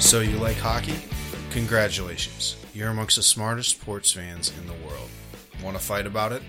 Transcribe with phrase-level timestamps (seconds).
[0.00, 0.96] So, you like hockey?
[1.50, 2.56] Congratulations.
[2.74, 5.08] You're amongst the smartest sports fans in the world.
[5.62, 6.42] Want to fight about it?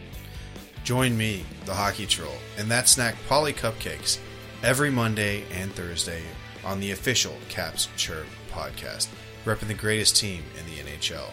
[0.83, 4.17] Join me, the Hockey Troll, and that snack Polly Cupcakes
[4.63, 6.23] every Monday and Thursday
[6.63, 9.09] on the official Caps Chirp podcast,
[9.45, 11.29] repping the greatest team in the NHL,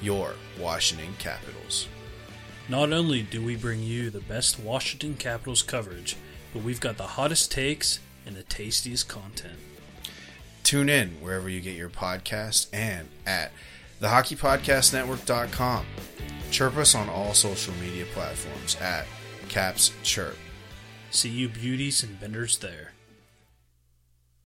[0.00, 1.86] your Washington Capitals.
[2.68, 6.16] Not only do we bring you the best Washington Capitals coverage,
[6.52, 9.58] but we've got the hottest takes and the tastiest content.
[10.62, 13.52] Tune in wherever you get your podcast and at
[14.00, 15.86] thehockeypodcastnetwork.com.
[16.50, 19.06] Chirp us on all social media platforms at
[19.48, 20.36] Caps Chirp.
[21.10, 22.92] See you beauties and benders there.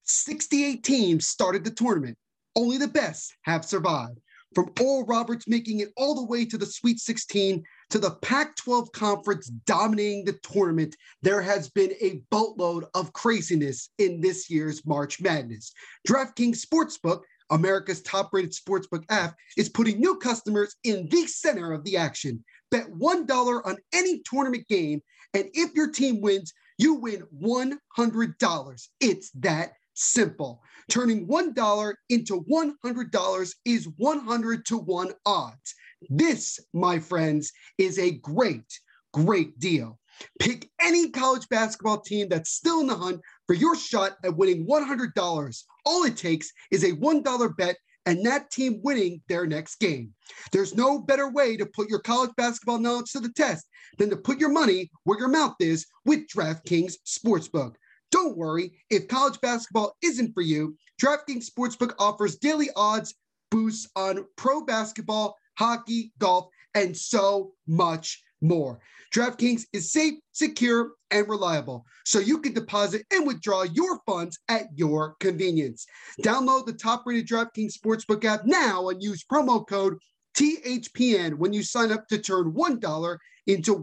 [0.03, 2.17] 68 teams started the tournament.
[2.55, 4.19] Only the best have survived.
[4.53, 8.55] From Oral Roberts making it all the way to the Sweet 16 to the Pac
[8.55, 14.83] 12 conference dominating the tournament, there has been a boatload of craziness in this year's
[14.83, 15.71] March Madness.
[16.09, 21.83] DraftKings Sportsbook, America's top rated sportsbook app, is putting new customers in the center of
[21.83, 22.43] the action.
[22.71, 24.99] Bet $1 on any tournament game,
[25.35, 28.87] and if your team wins, you win $100.
[29.01, 30.63] It's that simple.
[30.89, 35.75] Turning $1 into $100 is 100 to 1 odds.
[36.09, 38.79] This, my friends, is a great,
[39.13, 39.99] great deal.
[40.39, 44.67] Pick any college basketball team that's still in the hunt for your shot at winning
[44.67, 45.63] $100.
[45.85, 50.13] All it takes is a $1 bet and that team winning their next game.
[50.51, 53.65] There's no better way to put your college basketball knowledge to the test
[53.97, 57.75] than to put your money where your mouth is with DraftKings Sportsbook.
[58.11, 63.15] Don't worry, if college basketball isn't for you, DraftKings Sportsbook offers daily odds
[63.49, 68.79] boosts on pro basketball, hockey, golf, and so much more.
[69.13, 74.67] DraftKings is safe, secure, and reliable, so you can deposit and withdraw your funds at
[74.75, 75.85] your convenience.
[76.21, 79.97] Download the top rated DraftKings Sportsbook app now and use promo code
[80.35, 83.75] THPN when you sign up to turn $1 into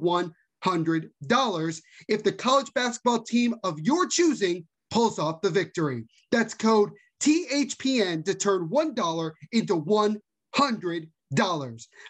[0.64, 6.04] $100 if the college basketball team of your choosing pulls off the victory.
[6.32, 11.08] That's code THPN to turn $1 into $100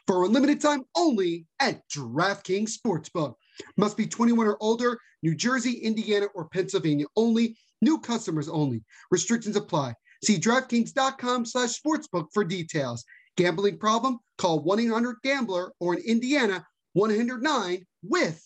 [0.06, 3.34] for a limited time only at DraftKings Sportsbook.
[3.76, 7.56] Must be 21 or older, New Jersey, Indiana, or Pennsylvania only.
[7.82, 8.82] New customers only.
[9.10, 9.94] Restrictions apply.
[10.25, 13.04] See DraftKings.com slash sportsbook for details.
[13.36, 14.19] Gambling problem?
[14.38, 18.44] Call 1-800-GAMBLER or in Indiana, 109 with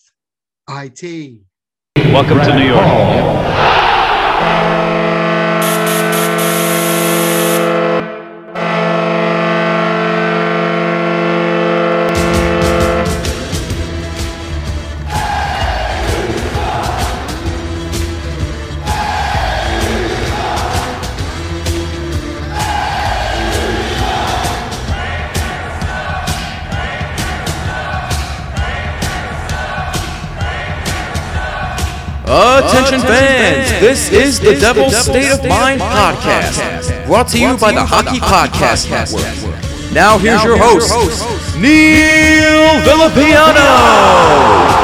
[0.70, 1.40] IT.
[1.96, 3.93] Welcome to New York.
[32.74, 37.84] Attention fans, this is the Devil's State of Mind podcast, brought to you by the
[37.84, 39.22] Hockey Podcast Network.
[39.92, 40.90] Now here's your host,
[41.56, 44.83] Neil Villapiano.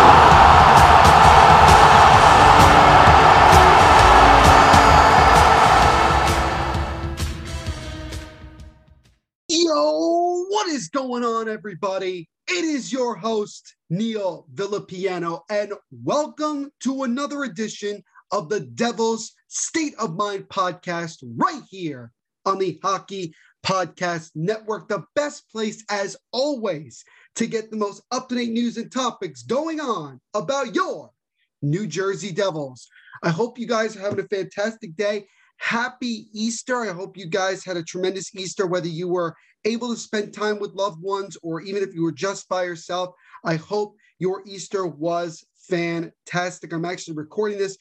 [11.61, 12.27] Everybody?
[12.49, 19.93] It is your host, Neil Villapiano, and welcome to another edition of the Devil's State
[19.99, 22.13] of Mind podcast right here
[22.47, 27.05] on the Hockey Podcast Network, the best place, as always,
[27.35, 31.11] to get the most up to date news and topics going on about your
[31.61, 32.89] New Jersey Devils.
[33.23, 35.27] I hope you guys are having a fantastic day.
[35.59, 36.79] Happy Easter.
[36.79, 40.59] I hope you guys had a tremendous Easter, whether you were able to spend time
[40.59, 43.15] with loved ones or even if you were just by yourself.
[43.45, 46.73] I hope your Easter was fantastic.
[46.73, 47.77] I'm actually recording this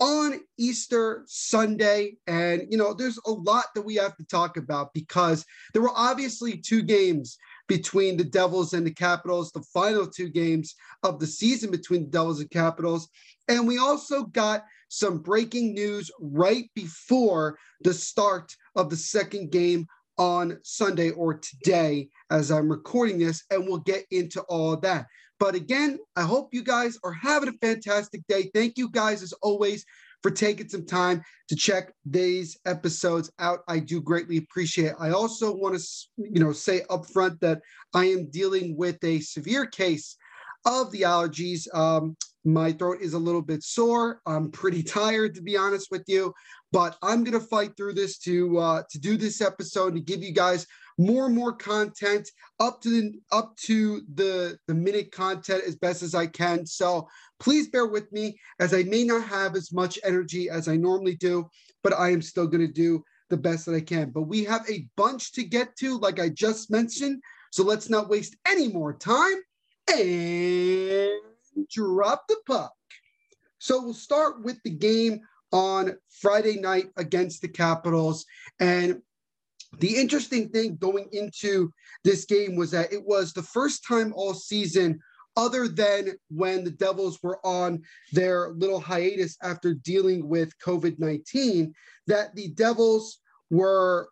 [0.00, 2.16] on Easter Sunday.
[2.26, 5.92] And, you know, there's a lot that we have to talk about because there were
[5.94, 7.38] obviously two games
[7.68, 10.74] between the Devils and the Capitals, the final two games
[11.04, 13.08] of the season between the Devils and Capitals.
[13.48, 19.86] And we also got some breaking news right before the start of the second game
[20.18, 25.06] on Sunday or today as I'm recording this, and we'll get into all that.
[25.38, 28.50] But again, I hope you guys are having a fantastic day.
[28.54, 29.84] Thank you guys, as always,
[30.22, 33.60] for taking some time to check these episodes out.
[33.66, 34.96] I do greatly appreciate it.
[35.00, 35.84] I also want to,
[36.16, 37.60] you know, say up front that
[37.92, 40.16] I am dealing with a severe case
[40.64, 41.66] of the allergies.
[41.74, 44.20] Um, my throat is a little bit sore.
[44.26, 46.32] I'm pretty tired, to be honest with you,
[46.72, 50.32] but I'm gonna fight through this to uh, to do this episode to give you
[50.32, 50.66] guys
[50.98, 52.28] more and more content
[52.60, 56.66] up to the up to the the minute content as best as I can.
[56.66, 57.08] So
[57.38, 61.14] please bear with me as I may not have as much energy as I normally
[61.14, 61.48] do,
[61.82, 64.10] but I am still gonna do the best that I can.
[64.10, 67.22] But we have a bunch to get to, like I just mentioned.
[67.50, 69.36] So let's not waste any more time
[69.94, 71.10] and
[71.70, 72.72] drop the puck.
[73.58, 75.20] So we'll start with the game
[75.52, 78.24] on Friday night against the Capitals.
[78.60, 79.00] And
[79.78, 81.72] the interesting thing going into
[82.04, 85.00] this game was that it was the first time all season,
[85.36, 87.82] other than when the Devils were on
[88.12, 91.72] their little hiatus after dealing with COVID 19,
[92.06, 93.18] that the Devils
[93.50, 94.08] were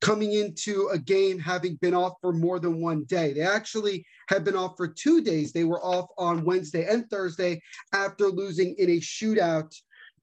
[0.00, 3.32] coming into a game having been off for more than one day.
[3.32, 5.52] They actually had been off for two days.
[5.52, 7.60] They were off on Wednesday and Thursday
[7.92, 9.72] after losing in a shootout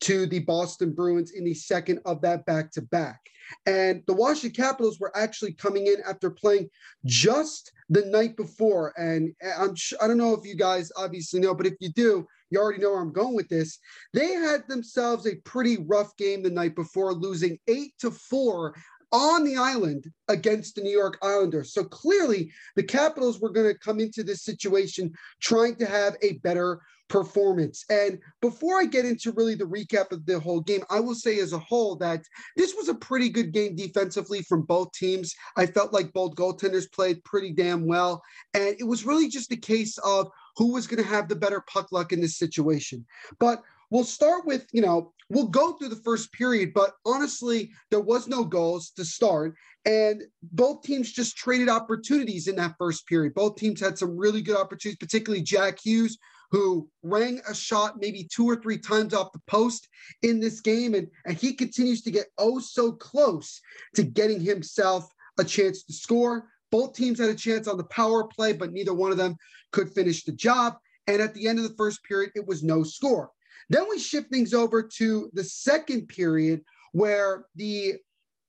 [0.01, 3.19] to the Boston Bruins in the second of that back to back.
[3.65, 6.69] And the Washington Capitals were actually coming in after playing
[7.05, 8.93] just the night before.
[8.97, 12.25] And eh, I'm I don't know if you guys obviously know, but if you do,
[12.49, 13.79] you already know where I'm going with this.
[14.13, 18.75] They had themselves a pretty rough game the night before, losing eight to four
[19.11, 21.71] on the island against the New York Islanders.
[21.73, 26.33] So clearly, the Capitals were going to come into this situation trying to have a
[26.39, 27.85] better performance.
[27.89, 31.39] And before I get into really the recap of the whole game, I will say
[31.39, 32.23] as a whole that
[32.57, 35.33] this was a pretty good game defensively from both teams.
[35.57, 38.23] I felt like both goaltenders played pretty damn well.
[38.53, 41.63] And it was really just a case of who was going to have the better
[41.67, 43.05] puck luck in this situation.
[43.39, 48.01] But we'll start with, you know, we'll go through the first period, but honestly, there
[48.01, 49.55] was no goals to start.
[49.85, 53.33] And both teams just traded opportunities in that first period.
[53.33, 56.17] Both teams had some really good opportunities, particularly Jack Hughes,
[56.51, 59.87] who rang a shot maybe two or three times off the post
[60.21, 60.93] in this game.
[60.93, 63.59] And, and he continues to get oh so close
[63.95, 65.09] to getting himself
[65.39, 66.47] a chance to score.
[66.71, 69.35] Both teams had a chance on the power play, but neither one of them
[69.71, 70.75] could finish the job.
[71.07, 73.31] And at the end of the first period, it was no score.
[73.69, 76.61] Then we shift things over to the second period
[76.91, 77.95] where the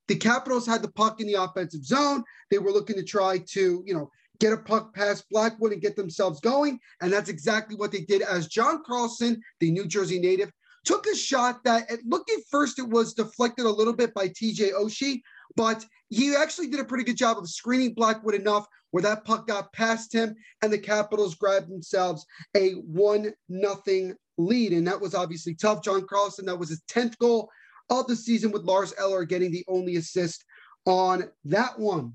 [0.06, 2.24] the Capitals had the puck in the offensive zone.
[2.50, 4.10] They were looking to try to, you know,
[4.44, 6.78] get a puck past Blackwood and get themselves going.
[7.00, 10.52] And that's exactly what they did as John Carlson, the New Jersey native,
[10.84, 14.74] took a shot that at looking first it was deflected a little bit by TJ
[14.74, 15.22] Oshie,
[15.56, 19.46] but he actually did a pretty good job of screening Blackwood enough where that puck
[19.46, 24.74] got past him and the Capitals grabbed themselves a one nothing lead.
[24.74, 25.82] And that was obviously tough.
[25.82, 27.48] John Carlson, that was his 10th goal
[27.88, 30.44] of the season with Lars Eller getting the only assist
[30.84, 32.12] on that one.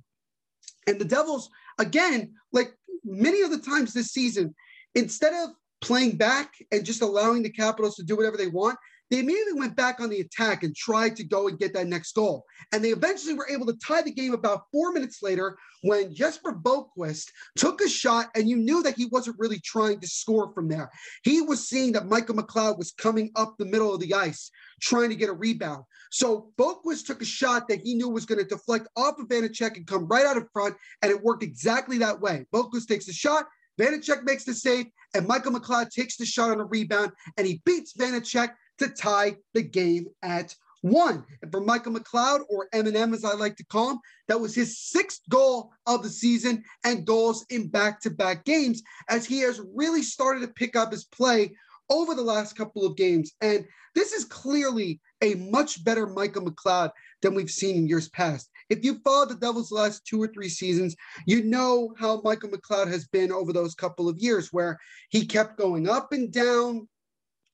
[0.86, 1.50] And the Devils,
[1.80, 2.74] again, like
[3.04, 4.54] many of the times this season,
[4.96, 5.50] instead of
[5.82, 8.78] playing back and just allowing the Capitals to do whatever they want,
[9.10, 12.14] they immediately went back on the attack and tried to go and get that next
[12.14, 12.46] goal.
[12.72, 16.54] And they eventually were able to tie the game about four minutes later when Jesper
[16.54, 17.26] Boqvist
[17.58, 20.92] took a shot and you knew that he wasn't really trying to score from there.
[21.24, 24.52] He was seeing that Michael McLeod was coming up the middle of the ice
[24.82, 25.84] trying to get a rebound.
[26.12, 29.78] So Boqvist took a shot that he knew was going to deflect off of Vanecek
[29.78, 32.46] and come right out in front, and it worked exactly that way.
[32.54, 33.46] Boqvist takes the shot,
[33.80, 37.62] Vanecek makes the save, and Michael McLeod takes the shot on a rebound, and he
[37.66, 38.50] beats Vanecek
[38.80, 41.26] to tie the game at one.
[41.42, 44.80] And for Michael McLeod, or Eminem as I like to call him, that was his
[44.80, 49.62] sixth goal of the season and goals in back to back games as he has
[49.74, 51.54] really started to pick up his play
[51.90, 53.34] over the last couple of games.
[53.42, 58.50] And this is clearly a much better Michael McLeod than we've seen in years past.
[58.70, 60.96] If you followed the Devils the last two or three seasons,
[61.26, 64.78] you know how Michael McLeod has been over those couple of years where
[65.10, 66.88] he kept going up and down,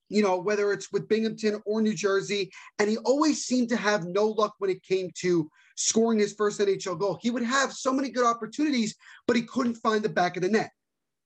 [0.08, 2.50] you know, whether it's with Binghamton or New Jersey.
[2.78, 6.60] And he always seemed to have no luck when it came to scoring his first
[6.60, 7.18] NHL goal.
[7.20, 8.94] He would have so many good opportunities,
[9.26, 10.70] but he couldn't find the back of the net.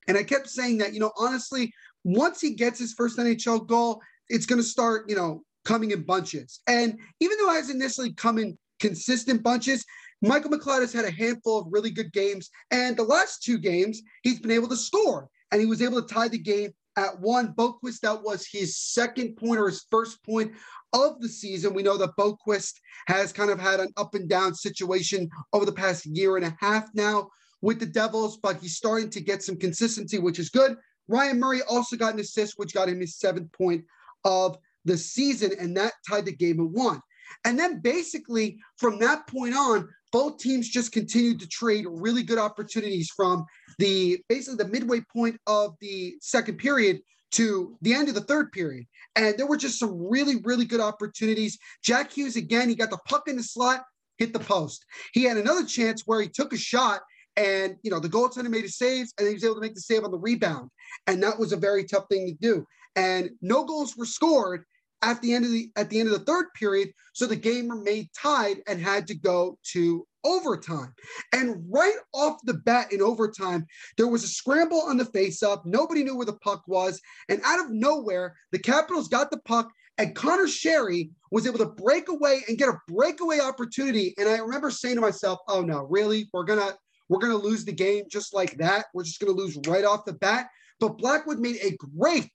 [0.07, 1.73] And I kept saying that, you know, honestly,
[2.03, 6.03] once he gets his first NHL goal, it's going to start, you know, coming in
[6.03, 6.61] bunches.
[6.67, 9.85] And even though it hasn't necessarily come in consistent bunches,
[10.21, 12.49] Michael McLeod has had a handful of really good games.
[12.71, 15.29] And the last two games, he's been able to score.
[15.51, 17.53] And he was able to tie the game at one.
[17.53, 20.51] Boqvist, that was his second point or his first point
[20.93, 21.73] of the season.
[21.73, 22.73] We know that Boqvist
[23.07, 26.55] has kind of had an up and down situation over the past year and a
[26.59, 27.29] half now
[27.61, 30.75] with the Devils, but he's starting to get some consistency, which is good.
[31.07, 33.85] Ryan Murray also got an assist, which got him his seventh point
[34.23, 37.01] of the season, and that tied the game at one.
[37.45, 42.37] And then basically from that point on, both teams just continued to trade really good
[42.37, 43.45] opportunities from
[43.79, 46.99] the basically the midway point of the second period
[47.31, 48.85] to the end of the third period.
[49.15, 51.57] And there were just some really, really good opportunities.
[51.83, 53.83] Jack Hughes, again, he got the puck in the slot,
[54.17, 54.85] hit the post.
[55.13, 57.01] He had another chance where he took a shot
[57.37, 59.81] and, you know, the goaltender made a save and he was able to make the
[59.81, 60.69] save on the rebound.
[61.07, 62.65] And that was a very tough thing to do.
[62.95, 64.65] And no goals were scored
[65.01, 66.89] at the end of the at the end of the third period.
[67.13, 70.93] So the game remained tied and had to go to overtime.
[71.33, 73.65] And right off the bat in overtime,
[73.97, 75.65] there was a scramble on the face-up.
[75.65, 77.01] Nobody knew where the puck was.
[77.29, 81.65] And out of nowhere, the Capitals got the puck and Conor Sheary was able to
[81.65, 84.13] break away and get a breakaway opportunity.
[84.17, 86.27] And I remember saying to myself, oh no, really?
[86.33, 86.75] We're gonna
[87.09, 88.85] we're gonna lose the game just like that.
[88.93, 90.47] We're just gonna lose right off the bat.
[90.79, 92.31] But Blackwood made a great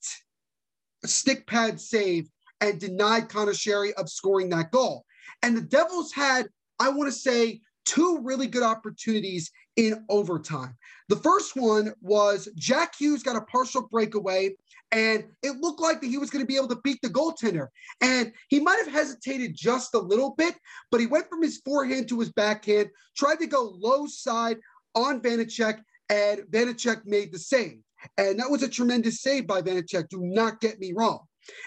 [1.05, 2.29] stick pad save
[2.61, 5.05] and denied Conor Sheary of scoring that goal.
[5.43, 6.49] And the Devils had,
[6.79, 10.75] I want to say, two really good opportunities in overtime.
[11.09, 14.57] The first one was Jack Hughes got a partial breakaway,
[14.91, 17.69] and it looked like that he was going to be able to beat the goaltender.
[18.01, 20.57] And he might have hesitated just a little bit,
[20.91, 24.59] but he went from his forehand to his backhand, tried to go low side
[24.95, 27.79] on Vanecek, and Vanecek made the save.
[28.19, 30.09] And that was a tremendous save by Vanecek.
[30.09, 31.21] Do not get me wrong.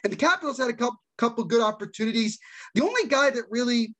[0.04, 2.40] And the Capitals had a couple, couple good opportunities.
[2.76, 3.94] The only guy that really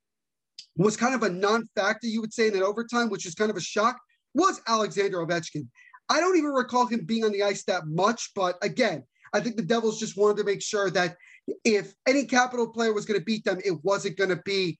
[0.76, 3.56] was kind of a non-factor, you would say, in that overtime, which is kind of
[3.56, 3.98] a shock,
[4.34, 5.66] was Alexander Ovechkin.
[6.08, 9.56] I don't even recall him being on the ice that much, but again, I think
[9.56, 11.16] the Devils just wanted to make sure that
[11.64, 14.78] if any capital player was going to beat them, it wasn't going to be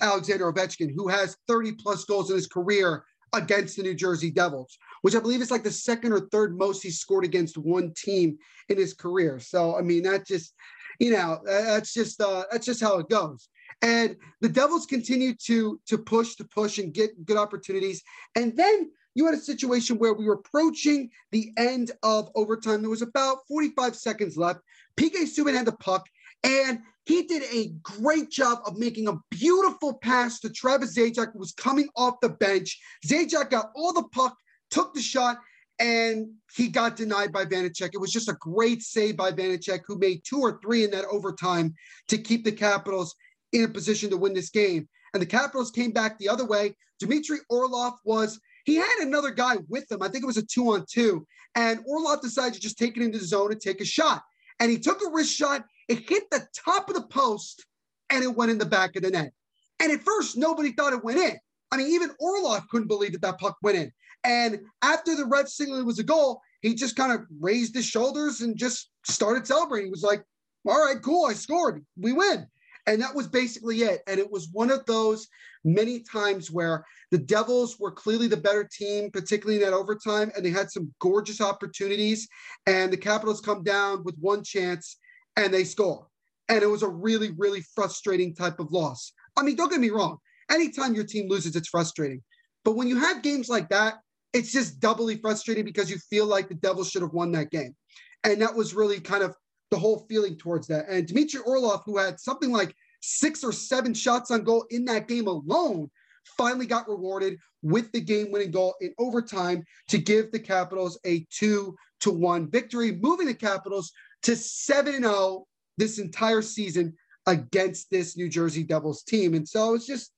[0.00, 4.76] Alexander Ovechkin, who has 30 plus goals in his career against the New Jersey Devils,
[5.06, 8.38] which I believe is like the second or third most he scored against one team
[8.68, 9.38] in his career.
[9.38, 10.52] So I mean, that just
[10.98, 13.48] you know that's just uh, that's just how it goes.
[13.82, 18.02] And the Devils continue to to push to push and get good opportunities.
[18.34, 22.80] And then you had a situation where we were approaching the end of overtime.
[22.80, 24.58] There was about 45 seconds left.
[24.98, 26.04] PK Subban had the puck,
[26.42, 31.38] and he did a great job of making a beautiful pass to Travis Zajac, who
[31.38, 32.80] was coming off the bench.
[33.06, 34.36] Zajac got all the puck,
[34.76, 35.38] took the shot,
[35.78, 37.90] and he got denied by Vanecek.
[37.94, 41.06] It was just a great save by Vanecek, who made two or three in that
[41.06, 41.74] overtime
[42.08, 43.14] to keep the Capitals
[43.52, 44.86] in a position to win this game.
[45.14, 46.76] And the Capitals came back the other way.
[47.00, 50.02] Dmitry Orlov was, he had another guy with him.
[50.02, 51.26] I think it was a two on two.
[51.54, 54.22] And Orlov decided to just take it into the zone and take a shot.
[54.60, 57.64] And he took a wrist shot it hit the top of the post
[58.10, 59.32] and it went in the back of the net.
[59.80, 61.38] And at first, nobody thought it went in.
[61.70, 63.92] I mean, even Orlov couldn't believe that that puck went in.
[64.26, 68.40] And after the red signal was a goal, he just kind of raised his shoulders
[68.40, 69.86] and just started celebrating.
[69.86, 70.24] He was like,
[70.68, 71.86] all right, cool, I scored.
[71.96, 72.46] We win.
[72.88, 74.02] And that was basically it.
[74.08, 75.28] And it was one of those
[75.64, 80.44] many times where the Devils were clearly the better team, particularly in that overtime, and
[80.44, 82.26] they had some gorgeous opportunities.
[82.66, 84.98] And the Capitals come down with one chance
[85.36, 86.08] and they score.
[86.48, 89.12] And it was a really, really frustrating type of loss.
[89.36, 90.18] I mean, don't get me wrong.
[90.50, 92.22] Anytime your team loses, it's frustrating.
[92.64, 93.98] But when you have games like that,
[94.36, 97.74] it's just doubly frustrating because you feel like the Devils should have won that game.
[98.22, 99.34] And that was really kind of
[99.70, 100.88] the whole feeling towards that.
[100.88, 105.08] And Dmitry Orlov, who had something like six or seven shots on goal in that
[105.08, 105.90] game alone,
[106.36, 111.26] finally got rewarded with the game winning goal in overtime to give the Capitals a
[111.30, 113.90] two to one victory, moving the Capitals
[114.22, 115.46] to 7 0
[115.78, 116.94] this entire season
[117.26, 119.34] against this New Jersey Devils team.
[119.34, 120.12] And so it's just,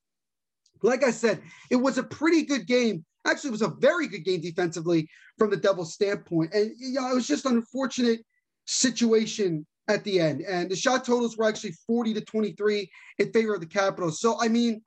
[0.83, 3.05] like I said, it was a pretty good game.
[3.29, 6.53] Actually, it was a very good game defensively from the Devils' standpoint.
[6.55, 8.21] And, you know, it was just an unfortunate
[8.67, 10.43] situation at the end.
[10.43, 14.21] And the shot totals were actually 40 to 23 in favor of the Capitals.
[14.21, 14.83] So, I mean,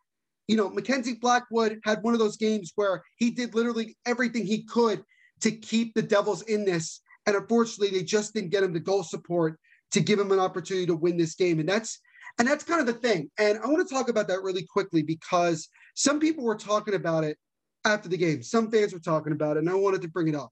[0.47, 4.63] you know, Mackenzie Blackwood had one of those games where he did literally everything he
[4.63, 5.03] could
[5.41, 7.01] to keep the Devils in this.
[7.25, 9.59] And unfortunately, they just didn't get him the goal support
[9.91, 11.59] to give him an opportunity to win this game.
[11.59, 11.99] And that's
[12.39, 13.29] and that's kind of the thing.
[13.37, 17.23] And I want to talk about that really quickly because some people were talking about
[17.23, 17.37] it
[17.85, 18.43] after the game.
[18.43, 20.51] Some fans were talking about it, and I wanted to bring it up.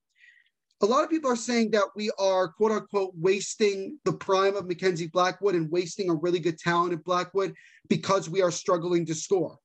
[0.81, 4.65] A lot of people are saying that we are quote unquote wasting the prime of
[4.65, 7.53] Mackenzie Blackwood and wasting a really good talent at Blackwood
[7.89, 9.57] because we are struggling to score.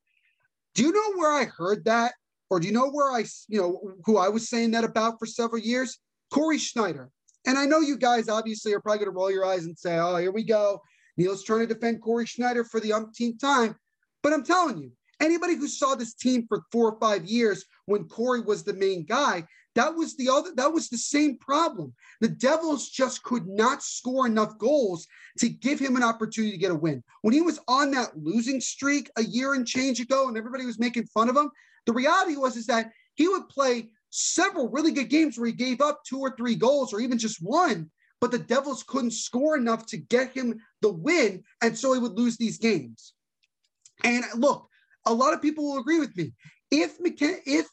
[0.73, 2.13] Do you know where I heard that?
[2.49, 5.25] Or do you know where I, you know, who I was saying that about for
[5.25, 5.97] several years?
[6.31, 7.09] Cory Schneider.
[7.47, 9.97] And I know you guys obviously are probably going to roll your eyes and say,
[9.97, 10.81] oh, here we go.
[11.17, 13.75] Neil's trying to defend Cory Schneider for the umpteenth time.
[14.21, 14.91] But I'm telling you,
[15.25, 19.05] anybody who saw this team for four or five years when Cory was the main
[19.05, 21.93] guy, that was the other, that was the same problem.
[22.21, 25.05] The Devils just could not score enough goals
[25.39, 27.03] to give him an opportunity to get a win.
[27.23, 30.79] When he was on that losing streak a year and change ago, and everybody was
[30.79, 31.51] making fun of him,
[31.85, 35.81] the reality was is that he would play several really good games where he gave
[35.81, 37.91] up two or three goals or even just one,
[38.21, 41.43] but the Devils couldn't score enough to get him the win.
[41.61, 43.13] And so he would lose these games.
[44.03, 44.69] And look,
[45.05, 46.33] a lot of people will agree with me.
[46.71, 47.67] If McKen- if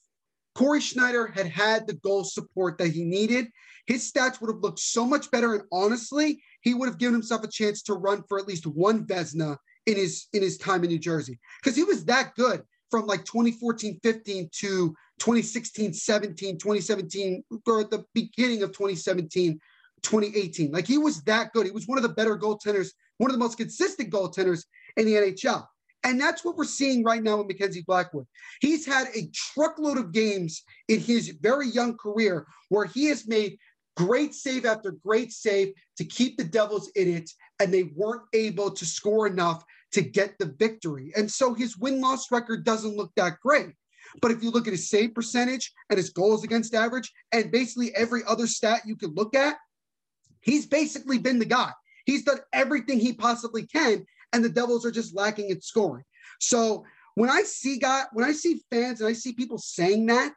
[0.54, 3.48] Cory Schneider had had the goal support that he needed,
[3.86, 5.54] his stats would have looked so much better.
[5.54, 9.06] And honestly, he would have given himself a chance to run for at least one
[9.06, 13.06] Vezina in his in his time in New Jersey because he was that good from
[13.06, 19.58] like 2014 15 to 2016 17 2017 or at the beginning of 2017
[20.02, 23.34] 2018 like he was that good he was one of the better goaltenders one of
[23.34, 24.64] the most consistent goaltenders
[24.96, 25.66] in the nhl
[26.04, 28.26] and that's what we're seeing right now with mackenzie blackwood
[28.60, 33.58] he's had a truckload of games in his very young career where he has made
[33.96, 37.30] great save after great save to keep the devils in it
[37.60, 41.12] and they weren't able to score enough to get the victory.
[41.16, 43.70] And so his win loss record doesn't look that great.
[44.20, 47.94] But if you look at his save percentage and his goals against average and basically
[47.94, 49.56] every other stat you can look at,
[50.40, 51.70] he's basically been the guy.
[52.04, 56.04] He's done everything he possibly can, and the Devils are just lacking in scoring.
[56.40, 56.84] So
[57.14, 60.34] when I see guy, when I see fans and I see people saying that,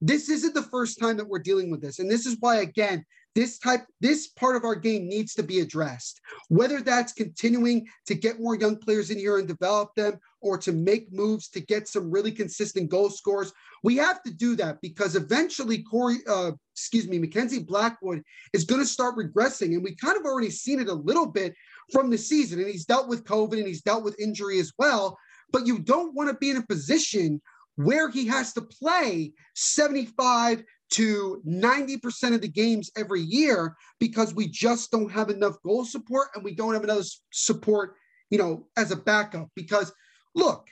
[0.00, 1.98] this isn't the first time that we're dealing with this.
[1.98, 3.04] And this is why, again,
[3.34, 6.20] this type this part of our game needs to be addressed.
[6.48, 10.72] Whether that's continuing to get more young players in here and develop them or to
[10.72, 15.16] make moves to get some really consistent goal scores we have to do that because
[15.16, 18.22] eventually Corey, uh, excuse me mackenzie blackwood
[18.52, 19.74] is going to start regressing.
[19.74, 21.54] And we kind of already seen it a little bit
[21.92, 25.18] from the season and he's dealt with covid and he's dealt with injury as well.
[25.52, 27.42] But you don't want to be in a position
[27.76, 34.48] where he has to play 75 to 90% of the games every year because we
[34.48, 37.96] just don't have enough goal support and we don't have enough support,
[38.30, 39.48] you know, as a backup.
[39.54, 39.92] Because
[40.34, 40.68] look,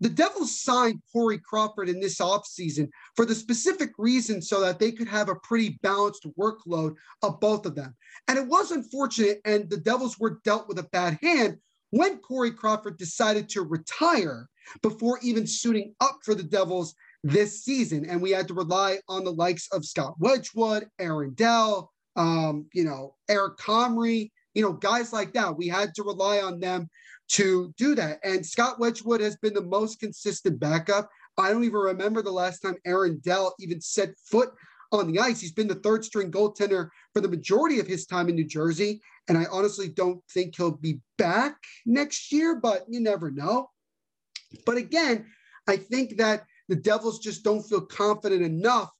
[0.00, 4.92] the Devils signed Corey Crawford in this offseason for the specific reason so that they
[4.92, 7.94] could have a pretty balanced workload of both of them.
[8.28, 11.58] And it was unfortunate, and the Devils were dealt with a bad hand
[11.90, 14.48] when Corey Crawford decided to retire
[14.82, 18.04] before even suiting up for the Devils this season.
[18.08, 22.84] And we had to rely on the likes of Scott Wedgewood, Aaron Dell, um, you
[22.84, 25.56] know, Eric Comrie, you know, guys like that.
[25.56, 26.88] We had to rely on them
[27.30, 28.20] to do that.
[28.22, 31.08] And Scott Wedgewood has been the most consistent backup.
[31.38, 34.50] I don't even remember the last time Aaron Dell even set foot
[34.92, 35.40] on the ice.
[35.40, 39.00] He's been the third string goaltender for the majority of his time in New Jersey.
[39.28, 41.56] And I honestly don't think he'll be back
[41.86, 43.70] next year, but you never know.
[44.66, 45.26] But again,
[45.66, 48.90] I think that the Devils just don't feel confident enough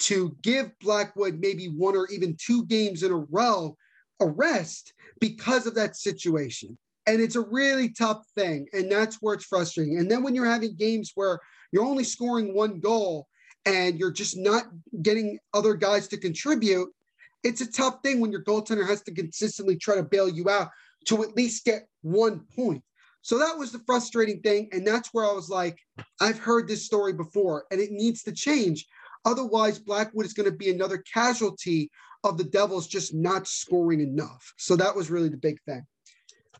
[0.00, 3.76] to give Blackwood maybe one or even two games in a row
[4.20, 6.76] a rest because of that situation.
[7.06, 8.66] And it's a really tough thing.
[8.72, 9.98] And that's where it's frustrating.
[9.98, 11.38] And then when you're having games where
[11.72, 13.26] you're only scoring one goal
[13.66, 14.64] and you're just not
[15.02, 16.88] getting other guys to contribute,
[17.42, 20.70] it's a tough thing when your goaltender has to consistently try to bail you out
[21.06, 22.82] to at least get one point.
[23.24, 24.68] So that was the frustrating thing.
[24.72, 25.78] And that's where I was like,
[26.20, 28.86] I've heard this story before and it needs to change.
[29.24, 31.90] Otherwise, Blackwood is going to be another casualty
[32.22, 34.52] of the Devils just not scoring enough.
[34.58, 35.86] So that was really the big thing.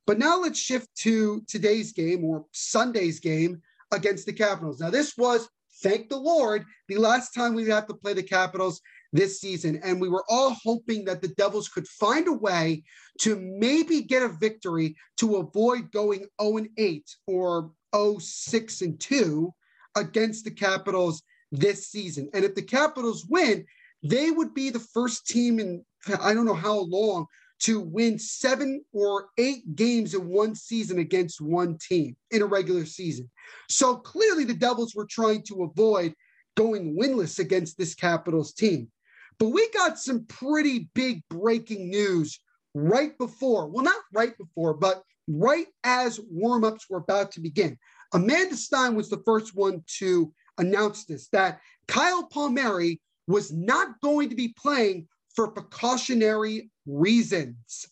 [0.06, 3.60] But now let's shift to today's game or Sunday's game
[3.92, 4.80] against the Capitals.
[4.80, 5.46] Now, this was,
[5.82, 8.80] thank the Lord, the last time we have to play the Capitals
[9.14, 9.80] this season.
[9.82, 12.82] And we were all hoping that the Devils could find a way
[13.20, 19.50] to maybe get a victory to avoid going 0 8 or 0 6 and 2
[19.96, 21.22] against the Capitals
[21.52, 22.28] this season.
[22.34, 23.64] And if the Capitals win,
[24.02, 25.84] they would be the first team in
[26.20, 27.26] I don't know how long
[27.60, 32.84] to win seven or eight games in one season against one team in a regular
[32.84, 33.30] season.
[33.70, 36.14] So clearly the Devils were trying to avoid
[36.56, 38.90] going winless against this Capitals team.
[39.38, 42.38] But we got some pretty big breaking news
[42.74, 47.78] right before, well, not right before, but right as warmups were about to begin.
[48.12, 54.28] Amanda Stein was the first one to announce this that Kyle Palmieri was not going
[54.28, 57.86] to be playing for precautionary reasons.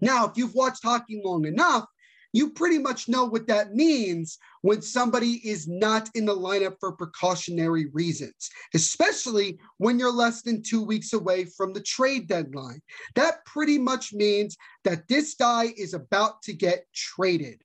[0.00, 1.86] Now, if you've watched hockey long enough,
[2.34, 6.90] you pretty much know what that means when somebody is not in the lineup for
[6.90, 12.82] precautionary reasons, especially when you're less than two weeks away from the trade deadline.
[13.14, 17.60] That pretty much means that this guy is about to get traded.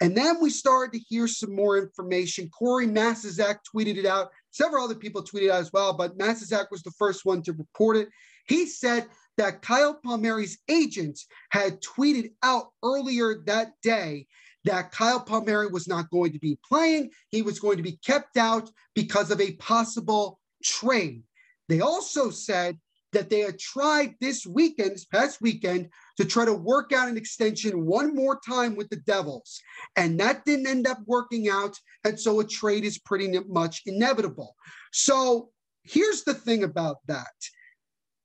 [0.00, 2.48] And then we started to hear some more information.
[2.48, 4.30] Corey Masisak tweeted it out.
[4.52, 7.98] Several other people tweeted out as well, but Masisak was the first one to report
[7.98, 8.08] it.
[8.46, 14.26] He said that Kyle Palmieri's agents had tweeted out earlier that day
[14.64, 17.10] that Kyle Palmieri was not going to be playing.
[17.30, 21.22] He was going to be kept out because of a possible trade.
[21.68, 22.78] They also said
[23.12, 27.16] that they had tried this weekend, this past weekend, to try to work out an
[27.16, 29.60] extension one more time with the Devils.
[29.96, 31.78] And that didn't end up working out.
[32.04, 34.56] And so a trade is pretty much inevitable.
[34.92, 35.50] So
[35.84, 37.32] here's the thing about that.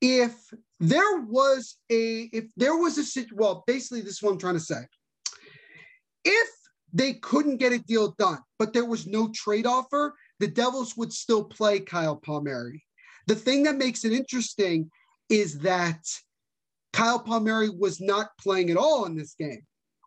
[0.02, 4.54] If there was a, if there was a, well, basically, this is what I'm trying
[4.54, 4.82] to say.
[6.24, 6.50] If
[6.94, 11.14] they couldn't get a deal done, but there was no trade offer, the Devils would
[11.14, 12.84] still play Kyle Palmieri.
[13.28, 14.90] The thing that makes it interesting
[15.30, 16.00] is that
[16.94, 19.62] Kyle Palmieri was not playing at all in this game,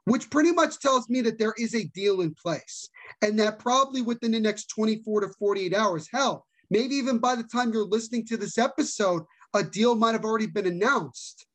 [0.04, 2.88] which pretty much tells me that there is a deal in place
[3.20, 7.44] and that probably within the next 24 to 48 hours, hell, maybe even by the
[7.44, 9.22] time you're listening to this episode,
[9.54, 11.46] a deal might have already been announced.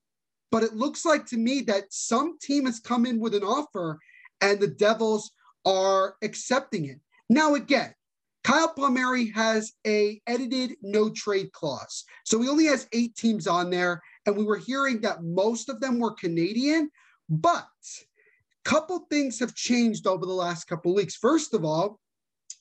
[0.52, 4.00] But it looks like to me that some team has come in with an offer
[4.42, 5.32] and the Devils
[5.66, 7.00] are accepting it.
[7.30, 7.94] Now, again,
[8.44, 12.06] Kyle Palmieri has a edited no trade clause.
[12.24, 14.02] So he only has eight teams on there.
[14.26, 16.90] And we were hearing that most of them were Canadian,
[17.28, 21.16] but a couple things have changed over the last couple weeks.
[21.16, 22.00] First of all,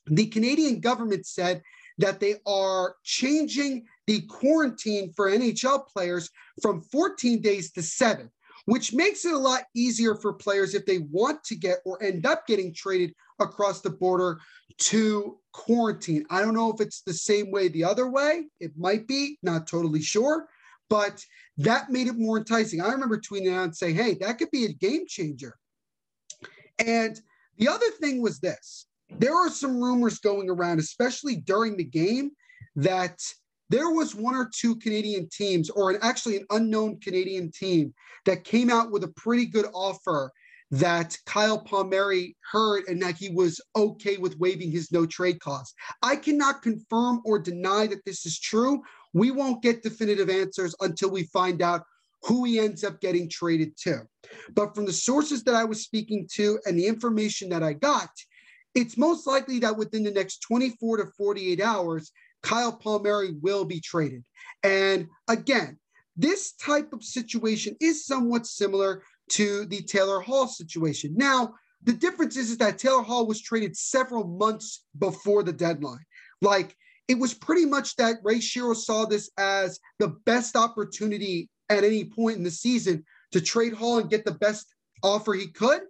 [0.07, 1.63] the Canadian government said
[1.99, 6.31] that they are changing the quarantine for NHL players
[6.63, 8.31] from 14 days to seven,
[8.67, 12.27] which makes it a lot easier for players if they want to get or end
[12.27, 14.39] up getting traded across the border
[14.79, 16.25] to quarantine.
[16.31, 18.47] I don't know if it's the same way the other way.
[18.61, 20.49] It might be, not totally sure,
[20.89, 21.25] but
[21.59, 22.81] that made it more enticing.
[22.81, 25.57] I remember tweeting out and saying, hey, that could be a game changer.
[26.79, 27.19] And
[27.57, 28.87] the other thing was this
[29.19, 32.33] there are some rumors going around, especially during the game,
[32.75, 33.21] that
[33.69, 37.93] there was one or two Canadian teams, or an, actually an unknown Canadian team,
[38.25, 40.33] that came out with a pretty good offer
[40.71, 45.75] that Kyle Palmieri heard and that he was okay with waiving his no trade cost.
[46.03, 48.83] I cannot confirm or deny that this is true.
[49.13, 51.85] We won't get definitive answers until we find out
[52.23, 54.03] who he ends up getting traded to.
[54.55, 58.11] But from the sources that I was speaking to and the information that I got,
[58.75, 62.11] it's most likely that within the next 24 to 48 hours,
[62.47, 64.25] Kyle Palmieri will be traded.
[64.63, 65.81] And again,
[66.17, 71.13] this type of situation is somewhat similar to the Taylor Hall situation.
[71.17, 76.05] Now, the difference is, is that Taylor Hall was traded several months before the deadline.
[76.41, 76.77] Like
[77.09, 82.05] it was pretty much that Ray Shero saw this as the best opportunity at any
[82.05, 85.83] point in the season to trade Hall and get the best offer he could,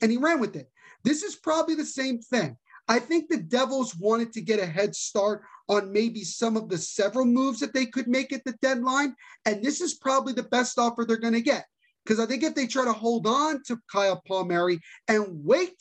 [0.00, 0.70] and he ran with it.
[1.02, 2.56] This is probably the same thing.
[2.86, 6.78] I think the Devils wanted to get a head start on maybe some of the
[6.78, 9.14] several moves that they could make at the deadline.
[9.46, 11.66] And this is probably the best offer they're going to get.
[12.04, 15.76] Because I think if they try to hold on to Kyle Palmieri and wait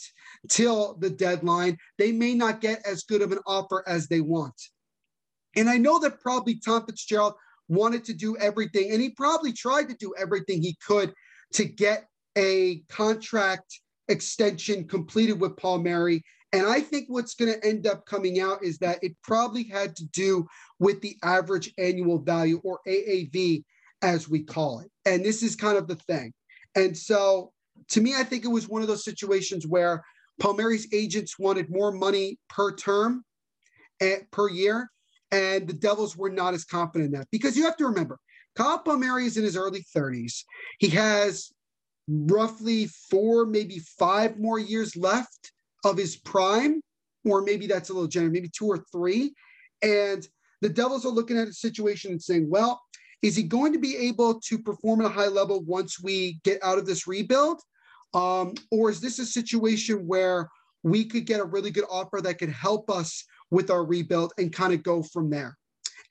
[0.50, 4.56] till the deadline, they may not get as good of an offer as they want.
[5.56, 7.34] And I know that probably Tom Fitzgerald
[7.68, 11.14] wanted to do everything, and he probably tried to do everything he could
[11.54, 16.24] to get a contract extension completed with Palmieri.
[16.54, 19.96] And I think what's going to end up coming out is that it probably had
[19.98, 20.48] to do
[20.80, 23.64] with the average annual value or AAV
[24.04, 24.92] as we call it.
[25.06, 26.32] And this is kind of the thing.
[26.76, 27.52] And so
[27.90, 30.04] to me, I think it was one of those situations where
[30.40, 33.24] Palmieri's agents wanted more money per term
[34.00, 34.90] and per year,
[35.32, 37.28] and the Devils were not as confident in that.
[37.32, 38.20] Because you have to remember,
[38.56, 40.44] Kyle Palmieri is in his early 30s.
[40.80, 41.52] He has
[42.08, 45.53] roughly four, maybe five more years left
[45.84, 46.82] of his prime,
[47.26, 49.34] or maybe that's a little generous, maybe two or three.
[49.82, 50.28] And
[50.62, 52.82] the Devils are looking at a situation and saying, well,
[53.22, 56.64] is he going to be able to perform at a high level once we get
[56.64, 57.62] out of this rebuild?
[58.14, 60.50] Um, or is this a situation where
[60.84, 64.54] we could get a really good offer that could help us with our rebuild and
[64.54, 65.58] kind of go from there?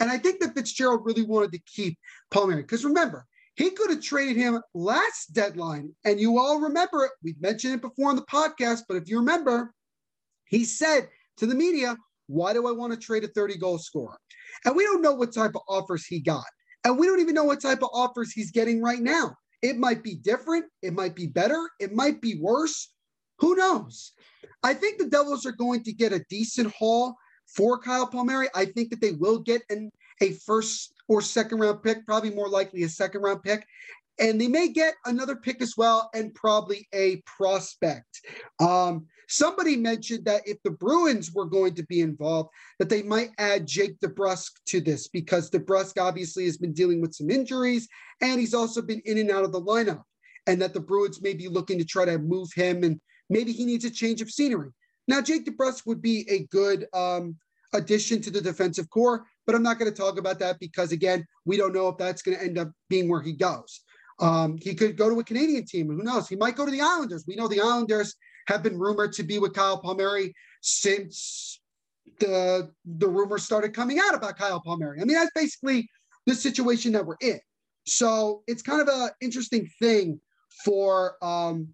[0.00, 1.98] And I think that Fitzgerald really wanted to keep
[2.30, 5.95] Palmieri because remember, he could have traded him last deadline.
[6.05, 7.12] And you all remember it.
[7.23, 9.75] We've mentioned it before on the podcast, but if you remember,
[10.47, 14.19] he said to the media, Why do I want to trade a 30 goal scorer?
[14.65, 16.47] And we don't know what type of offers he got.
[16.85, 19.35] And we don't even know what type of offers he's getting right now.
[19.62, 20.65] It might be different.
[20.83, 21.71] It might be better.
[21.79, 22.93] It might be worse.
[23.38, 24.12] Who knows?
[24.62, 27.15] I think the Devils are going to get a decent haul
[27.47, 28.49] for Kyle Palmieri.
[28.55, 32.48] I think that they will get an, a first or second round pick, probably more
[32.48, 33.66] likely a second round pick.
[34.18, 38.20] And they may get another pick as well, and probably a prospect.
[38.61, 42.48] Um, somebody mentioned that if the Bruins were going to be involved,
[42.79, 47.14] that they might add Jake DeBrusk to this because DeBrusk obviously has been dealing with
[47.14, 47.88] some injuries,
[48.22, 50.03] and he's also been in and out of the lineup.
[50.46, 53.66] And that the Bruins may be looking to try to move him, and maybe he
[53.66, 54.70] needs a change of scenery.
[55.09, 57.37] Now, Jake DeBrusk would be a good um,
[57.72, 61.26] addition to the defensive core, but I'm not going to talk about that because, again,
[61.44, 63.83] we don't know if that's going to end up being where he goes.
[64.20, 65.88] Um, he could go to a Canadian team.
[65.88, 66.28] Who knows?
[66.28, 67.24] He might go to the Islanders.
[67.26, 68.14] We know the Islanders
[68.46, 71.61] have been rumored to be with Kyle Palmieri since
[72.18, 75.00] the the rumors started coming out about Kyle Palmieri.
[75.00, 75.88] I mean, that's basically
[76.26, 77.40] the situation that we're in.
[77.87, 80.20] So it's kind of an interesting thing
[80.64, 81.68] for um,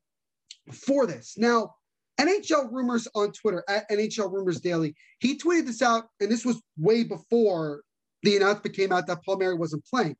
[0.72, 1.34] for this.
[1.36, 1.74] Now,
[2.20, 6.60] NHL Rumors on Twitter at NHL Rumors Daily, he tweeted this out, and this was
[6.76, 7.82] way before
[8.22, 10.16] the announcement came out that Palmieri wasn't playing.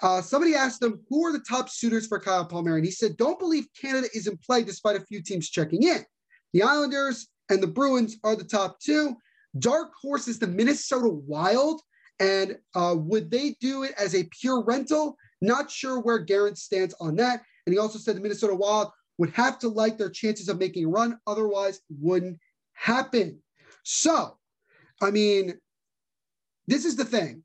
[0.00, 2.78] Uh, somebody asked him, who are the top suitors for Kyle Palmieri?
[2.78, 6.04] And he said, don't believe Canada is in play despite a few teams checking in.
[6.52, 9.16] The Islanders and the Bruins are the top two.
[9.58, 11.80] Dark horse is the Minnesota Wild.
[12.20, 15.16] And uh, would they do it as a pure rental?
[15.40, 17.42] Not sure where Guerin stands on that.
[17.66, 20.84] And he also said the Minnesota Wild would have to like their chances of making
[20.84, 22.38] a run, otherwise wouldn't
[22.72, 23.38] happen.
[23.82, 24.36] So,
[25.02, 25.58] I mean,
[26.66, 27.42] this is the thing.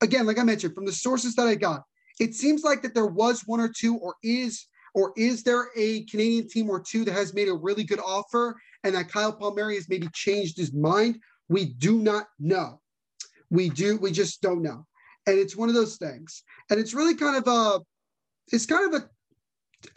[0.00, 1.84] Again, like I mentioned, from the sources that I got,
[2.18, 6.04] it seems like that there was one or two, or is or is there a
[6.04, 9.76] Canadian team or two that has made a really good offer and that Kyle Palmieri
[9.76, 11.18] has maybe changed his mind?
[11.48, 12.80] We do not know.
[13.50, 14.86] We do, we just don't know.
[15.26, 16.42] And it's one of those things.
[16.70, 17.80] And it's really kind of a,
[18.52, 19.08] it's kind of a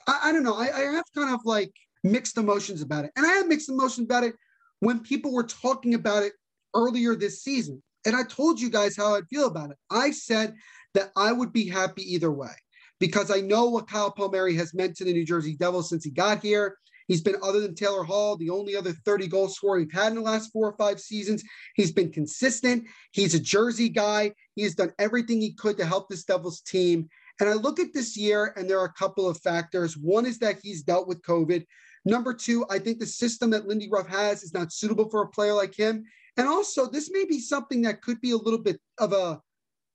[0.08, 0.56] I, I don't know.
[0.56, 1.71] I, I have kind of like
[2.04, 3.12] mixed emotions about it.
[3.15, 4.36] And I had mixed emotions about it
[4.80, 6.34] when people were talking about it
[6.76, 7.82] earlier this season.
[8.06, 9.78] And I told you guys how I feel about it.
[9.89, 10.54] I said
[10.93, 12.52] that I would be happy either way
[13.00, 16.12] because I know what Kyle Palmieri has meant to the New Jersey Devils since he
[16.12, 16.78] got here.
[17.08, 20.15] He's been, other than Taylor Hall, the only other 30 goal scorer we've had in
[20.15, 21.43] the last four or five seasons.
[21.76, 22.86] He's been consistent.
[23.12, 24.34] He's a Jersey guy.
[24.56, 27.10] He has done everything he could to help this Devils team.
[27.39, 29.98] And I look at this year, and there are a couple of factors.
[29.98, 31.65] One is that he's dealt with COVID.
[32.06, 35.28] Number two, I think the system that Lindy Ruff has is not suitable for a
[35.28, 36.06] player like him.
[36.38, 39.41] And also, this may be something that could be a little bit of a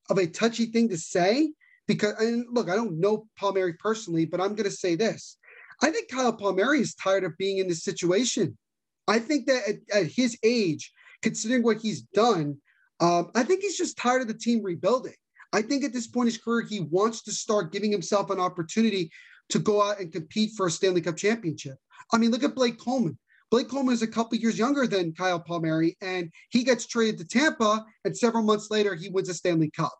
[0.08, 1.52] of a touchy thing to say
[1.86, 5.38] because and look, I don't know Palmieri personally, but I'm going to say this:
[5.82, 8.56] I think Kyle Palmieri is tired of being in this situation.
[9.08, 12.58] I think that at, at his age, considering what he's done,
[13.00, 15.14] um, I think he's just tired of the team rebuilding.
[15.52, 18.40] I think at this point in his career, he wants to start giving himself an
[18.40, 19.10] opportunity
[19.50, 21.76] to go out and compete for a Stanley Cup championship.
[22.12, 23.18] I mean, look at Blake Coleman.
[23.50, 27.26] Blake Coleman is a couple years younger than Kyle Palmieri, and he gets traded to
[27.26, 29.92] Tampa, and several months later, he wins a Stanley Cup.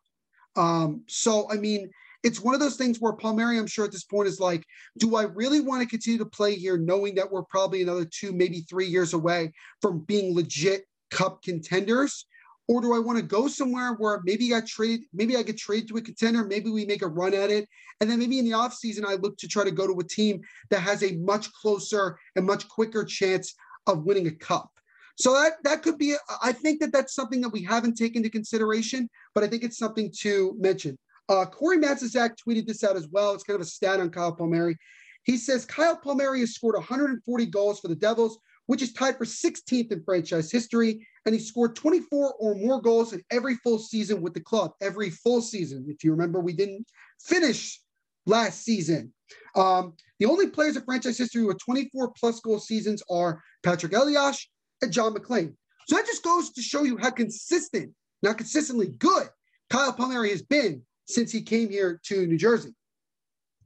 [0.57, 1.91] Um, so, I mean,
[2.23, 4.65] it's one of those things where Palmieri, I'm sure at this point, is like,
[4.99, 8.33] do I really want to continue to play here, knowing that we're probably another two,
[8.33, 12.27] maybe three years away from being legit cup contenders?
[12.71, 15.89] Or do I want to go somewhere where maybe I trade, maybe I get traded
[15.89, 17.69] to a contender, maybe we make a run at it.
[18.01, 20.41] And then maybe in the offseason, I look to try to go to a team
[20.71, 23.57] that has a much closer and much quicker chance
[23.89, 24.71] of winning a cup.
[25.17, 26.15] So that that could be.
[26.41, 29.77] I think that that's something that we haven't taken into consideration, but I think it's
[29.77, 30.97] something to mention.
[31.29, 33.35] Uh, Corey Masisak tweeted this out as well.
[33.35, 34.79] It's kind of a stat on Kyle Palmieri.
[35.25, 38.39] He says Kyle Palmieri has scored 140 goals for the Devils,
[38.71, 43.13] which is tied for 16th in franchise history and he scored 24 or more goals
[43.13, 44.71] in every full season with the club.
[44.81, 45.87] Every full season.
[45.89, 46.87] If you remember, we didn't
[47.21, 47.81] finish
[48.27, 49.13] last season.
[49.57, 54.49] Um, the only players in franchise history with 24 plus goal seasons are Patrik Elias
[54.83, 55.57] and John MacLean.
[55.89, 59.27] So that just goes to show you how consistent, not consistently good,
[59.69, 62.77] Kyle Palmieri has been since he came here to New Jersey.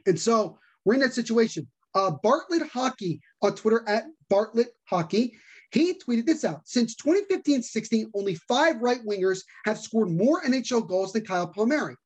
[0.07, 1.69] And so we're in that situation.
[1.95, 5.37] Uh, Bartlett Hockey on Twitter at Bartlett Hockey
[5.75, 6.61] he tweeted this out.
[6.69, 11.97] Since 2015 16, only five right wingers have scored more NHL goals than Kyle Palmieri.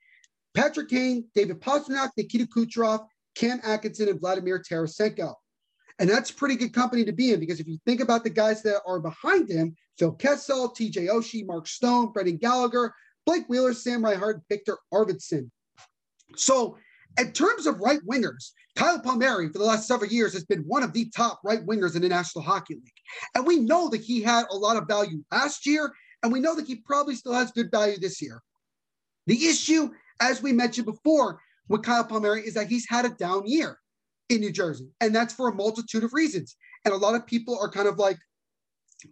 [0.54, 5.34] Patrick Kane, David Pastrnak, Nikita Kucherov, Cam Atkinson, and Vladimir Tarasenko.
[5.98, 8.62] And that's pretty good company to be in because if you think about the guys
[8.62, 12.94] that are behind him, Phil Kessel, TJ Oshie, Mark Stone, Brendan Gallagher,
[13.26, 15.50] Blake Wheeler, Sam Reinhart, Viktor Arvidsson.
[16.36, 16.78] So
[17.16, 20.82] in terms of right wingers, Kyle Palmieri for the last several years has been one
[20.82, 22.92] of the top right wingers in the National Hockey League.
[23.34, 25.92] And we know that he had a lot of value last year,
[26.22, 28.40] and we know that he probably still has good value this year.
[29.26, 29.90] The issue,
[30.20, 33.78] as we mentioned before, with Kyle Palmieri is that he's had a down year.
[34.28, 34.88] in New Jersey.
[35.00, 36.56] And that's for a multitude of reasons.
[36.84, 38.18] And a lot of people are kind of like,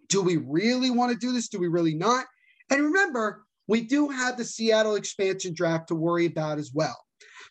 [0.09, 1.47] do we really want to do this?
[1.47, 2.25] Do we really not?
[2.69, 6.97] And remember, we do have the Seattle expansion draft to worry about as well.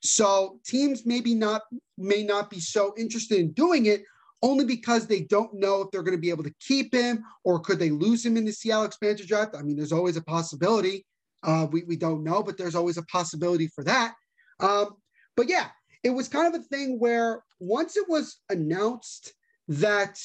[0.03, 1.63] So teams maybe not
[1.99, 4.03] may not be so interested in doing it
[4.43, 7.59] only because they don't know if they're going to be able to keep him or
[7.59, 9.57] could they lose him in the Seattle expansion draft.
[9.57, 11.07] I mean, there's always a possibility.
[11.43, 14.15] Uh, we, we don't know, but there's always a possibility for that.
[14.61, 14.97] Um,
[15.37, 15.69] but yeah,
[16.03, 19.33] it was kind of a thing where once it was announced
[19.69, 20.19] that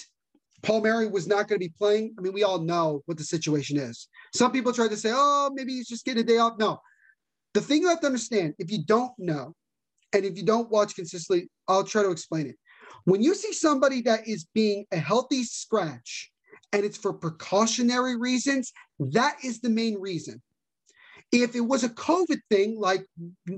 [0.61, 3.77] Palmieri was not going to be playing, I mean, we all know what the situation
[3.77, 4.07] is.
[4.33, 6.53] Some people tried to say, oh, maybe he's just getting a day off.
[6.59, 6.79] No.
[7.53, 9.55] The thing you have to understand, if you don't know,
[10.13, 12.55] and if you don't watch consistently, I'll try to explain it.
[13.05, 16.31] When you see somebody that is being a healthy scratch
[16.73, 20.41] and it's for precautionary reasons, that is the main reason.
[21.31, 23.05] If it was a COVID thing like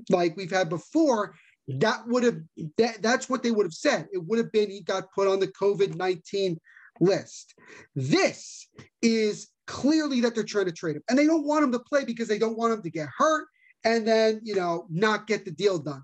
[0.09, 1.35] like we've had before,
[1.67, 2.37] that would have
[2.77, 4.07] that, that's what they would have said.
[4.11, 6.57] It would have been he got put on the COVID-19
[6.99, 7.55] list.
[7.95, 8.67] This
[9.01, 11.03] is clearly that they're trying to trade him.
[11.09, 13.47] And they don't want him to play because they don't want him to get hurt
[13.83, 16.03] and then, you know, not get the deal done.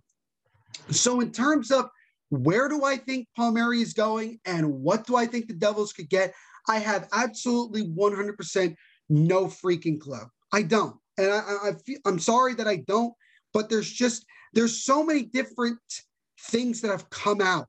[0.91, 1.89] So in terms of
[2.29, 6.09] where do I think Palmieri is going and what do I think the Devils could
[6.09, 6.33] get?
[6.67, 8.75] I have absolutely 100%
[9.09, 10.29] no freaking clue.
[10.53, 10.95] I don't.
[11.17, 13.13] And I, I feel, I'm sorry that I don't,
[13.53, 15.79] but there's just, there's so many different
[16.39, 17.67] things that have come out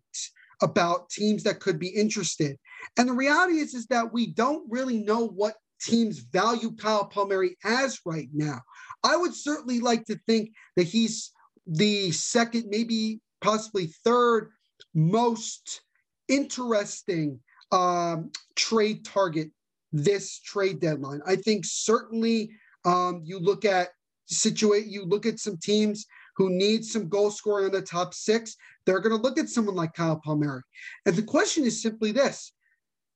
[0.62, 2.56] about teams that could be interested.
[2.98, 7.56] And the reality is, is that we don't really know what teams value Kyle Palmieri
[7.64, 8.60] as right now.
[9.02, 11.32] I would certainly like to think that he's
[11.66, 14.50] the second, maybe possibly third
[14.94, 15.82] most
[16.28, 17.40] interesting
[17.72, 19.50] um, trade target
[19.92, 21.20] this trade deadline.
[21.26, 22.50] I think certainly
[22.84, 23.88] um, you look at
[24.26, 28.56] situate, you look at some teams who need some goal scoring in the top six.
[28.86, 30.62] They're going to look at someone like Kyle Palmieri.
[31.06, 32.52] And the question is simply this: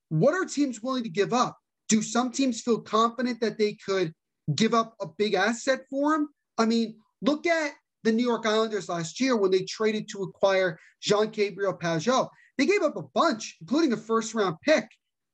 [0.08, 1.56] What are teams willing to give up?
[1.88, 4.12] Do some teams feel confident that they could
[4.54, 6.28] give up a big asset for him?
[6.58, 10.78] I mean, look at the New York Islanders last year when they traded to acquire
[11.00, 12.28] Jean Gabriel Pageau.
[12.58, 14.86] They gave up a bunch, including a first round pick,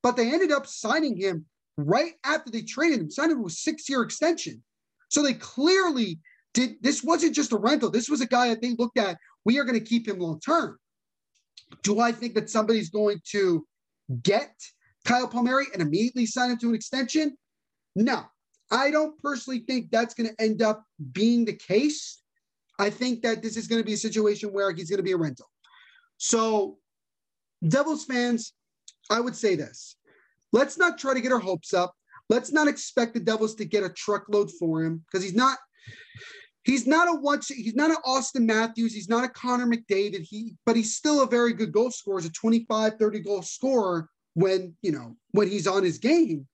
[0.03, 1.45] but they ended up signing him
[1.77, 4.63] right after they traded him, signed him to a six year extension.
[5.09, 6.21] So they clearly
[6.55, 7.91] did this wasn't just a rental.
[7.91, 9.19] This was a guy that they looked at.
[9.45, 10.79] We are going to keep him long term.
[11.83, 13.67] Do I think that somebody's going to
[14.23, 14.55] get
[15.05, 17.37] Kyle Palmieri and immediately sign him to an extension?
[17.95, 18.25] No,
[18.71, 22.23] I don't personally think that's going to end up being the case.
[22.79, 25.13] I think that this is going to be a situation where he's going to be
[25.13, 25.51] a rental.
[26.17, 26.79] So,
[27.67, 28.55] Devils fans,
[29.11, 29.97] I would say this
[30.53, 31.95] let's not try to get our hopes up.
[32.29, 35.59] Let's not expect the Devils to get a truckload for him because he's not.
[36.65, 37.49] He's not a once.
[37.49, 38.95] He's not an Auston Matthews.
[38.95, 40.21] He's not a Connor McDavid.
[40.21, 42.21] He, but he's still a very good goal scorer.
[42.21, 46.47] He's a 25, 30 goal scorer when you know when he's on his game.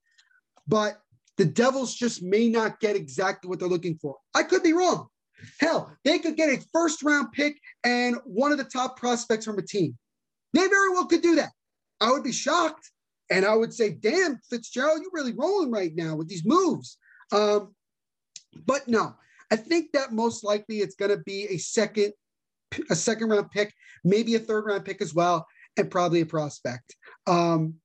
[0.67, 0.99] But
[1.37, 4.15] the Devils just may not get exactly what they're looking for.
[4.35, 5.07] I could be wrong.
[5.59, 9.59] Hell, they could get a first round pick and one of the top prospects from
[9.59, 9.95] a team.
[10.53, 11.51] They very well could do that.
[12.01, 12.91] I would be shocked.
[13.29, 16.97] And I would say, damn, Fitzgerald, you're really rolling right now with these moves.
[17.31, 17.75] Um,
[18.65, 19.15] but no,
[19.51, 22.13] I think that most likely it's going to be a second,
[22.89, 23.73] a second round pick,
[24.03, 25.45] maybe a third round pick as well,
[25.77, 26.95] and probably a prospect.
[27.27, 27.75] Um,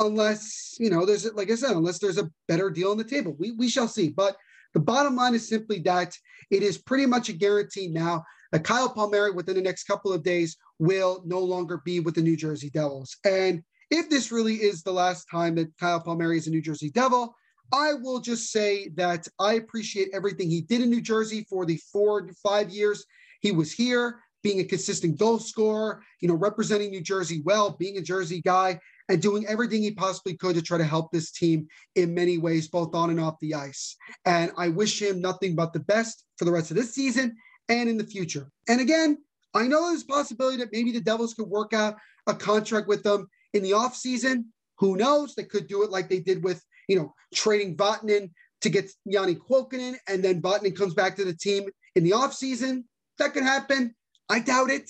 [0.00, 3.36] unless you know, there's like I said, unless there's a better deal on the table,
[3.38, 4.08] we we shall see.
[4.08, 4.36] But
[4.74, 6.16] the bottom line is simply that
[6.50, 10.22] it is pretty much a guarantee now that Kyle Palmieri within the next couple of
[10.22, 13.16] days will no longer be with the New Jersey Devils.
[13.24, 16.90] And if this really is the last time that Kyle Palmieri is a New Jersey
[16.90, 17.34] Devil,
[17.72, 21.76] I will just say that I appreciate everything he did in New Jersey for the
[21.92, 23.04] four to five years
[23.40, 27.98] he was here, being a consistent goal scorer, you know, representing New Jersey well, being
[27.98, 28.80] a Jersey guy,
[29.10, 32.68] and doing everything he possibly could to try to help this team in many ways,
[32.68, 33.96] both on and off the ice.
[34.24, 37.36] And I wish him nothing but the best for the rest of this season
[37.68, 38.50] and in the future.
[38.68, 39.18] And again,
[39.52, 41.96] I know there's a possibility that maybe the Devils could work out
[42.28, 44.44] a contract with them in the offseason.
[44.78, 45.34] Who knows?
[45.34, 49.38] They could do it like they did with, you know, trading Vatanen to get Janne
[49.38, 52.84] Kuokkanen, and then Vatanen comes back to the team in the offseason.
[53.18, 53.94] That could happen.
[54.28, 54.88] I doubt it,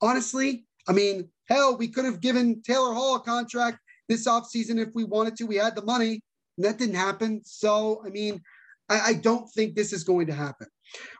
[0.00, 0.64] honestly.
[0.88, 3.78] I mean, hell, we could have given Taylor Hall a contract
[4.08, 5.44] this offseason if we wanted to.
[5.44, 6.20] We had the money,
[6.56, 7.42] and that didn't happen.
[7.44, 8.40] So, I mean,
[8.88, 10.68] I, I don't think this is going to happen.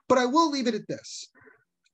[0.08, 1.28] But I will leave it at this.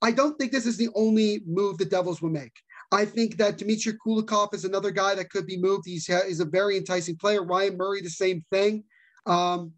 [0.03, 2.53] I don't think this is the only move the Devils will make.
[2.93, 5.85] I think that Dmitry Kulikov is another guy that could be moved.
[5.87, 7.43] He's, he's a very enticing player.
[7.43, 8.85] Ryan Murray, the same thing.
[9.27, 9.73] Um,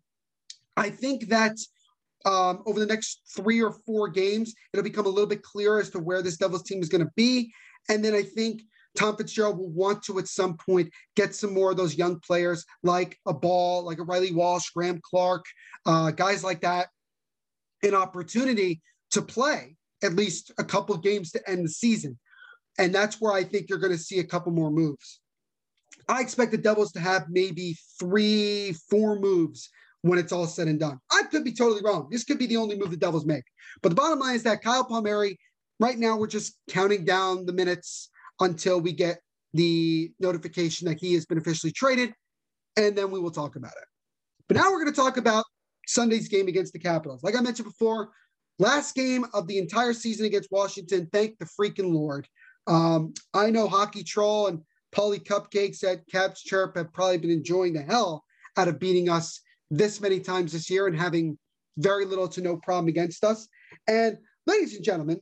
[0.76, 1.56] I think that
[2.26, 5.90] um, over the next three or four games, it'll become a little bit clearer as
[5.90, 7.52] to where this Devils team is going to be.
[7.88, 8.62] And then I think
[8.96, 12.64] Tom Fitzgerald will want to at some point get some more of those young players
[12.82, 15.46] like a Bahl, like a Reilly Walsh, Graeme Clarke,
[15.86, 16.88] uh, guys like that,
[17.82, 18.80] an opportunity
[19.12, 22.18] to play at least a couple games to end the season.
[22.78, 25.20] And that's where I think you're going to see a couple more moves.
[26.08, 29.68] I expect the Devils to have maybe three, four moves
[30.02, 30.98] when it's all said and done.
[31.10, 32.08] I could be totally wrong.
[32.10, 33.44] This could be the only move the Devils make.
[33.82, 35.38] But the bottom line is that Kyle Palmieri,
[35.78, 38.10] right now, we're just counting down the minutes
[38.40, 39.20] until we get
[39.54, 42.12] the notification that he has been officially traded,
[42.76, 43.88] and then we will talk about it.
[44.48, 45.44] But now we're going to talk about
[45.86, 47.22] Sunday's game against the Capitals.
[47.22, 48.10] Like I mentioned before,
[48.58, 51.08] last game of the entire season against Washington.
[51.12, 52.28] Thank the freaking Lord.
[52.66, 54.60] Um, I know Hockey Troll and
[54.92, 58.24] Polly Cupcakes at Caps Chirp have probably been enjoying the hell
[58.56, 61.38] out of beating us this many times this year and having
[61.78, 63.48] very little to no problem against us.
[63.86, 65.20] And ladies and gentlemen,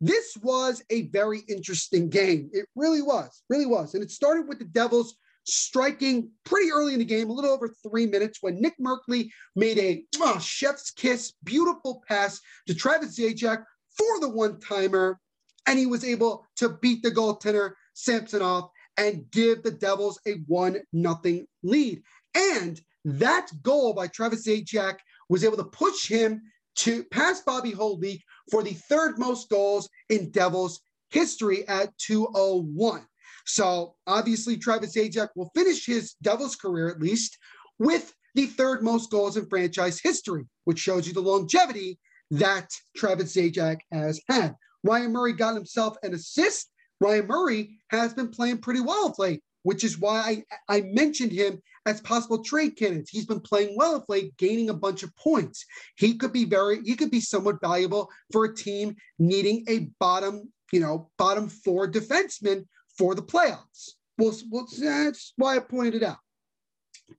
[0.00, 2.50] this was a very interesting game.
[2.52, 3.94] It really was, really was.
[3.94, 7.68] And it started with the Devils striking pretty early in the game, a little over
[7.82, 13.64] three minutes, when Nick Merkley made a oh, chef's kiss, beautiful pass to Travis Zajac
[13.96, 15.18] for the one timer.
[15.66, 20.78] And he was able to beat the goaltender, Samsonov, and give the Devils a 1
[20.92, 22.02] nothing lead.
[22.34, 24.96] And that goal by Travis Zajac
[25.28, 26.42] was able to push him
[26.76, 30.80] to pass Bobby Holik for the third most goals in Devils
[31.10, 33.06] history at 201.
[33.46, 37.38] So obviously, Travis Zajac will finish his Devils career at least
[37.78, 41.98] with the third most goals in franchise history, which shows you the longevity
[42.30, 44.54] that Travis Zajac has had.
[44.84, 46.70] Ryan Murray got himself an assist.
[47.00, 51.32] Ryan Murray has been playing pretty well of late, which is why I, I mentioned
[51.32, 53.10] him as possible trade candidates.
[53.10, 55.64] He's been playing well of late, gaining a bunch of points.
[55.96, 60.52] He could be very, he could be somewhat valuable for a team needing a bottom,
[60.72, 63.92] you know, bottom four defenseman for the playoffs.
[64.18, 66.18] Well, well that's why I pointed out.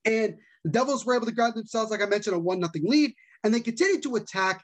[0.06, 3.14] And the Devils were able to grab themselves, like I mentioned, a one nothing lead,
[3.44, 4.64] and they continued to attack.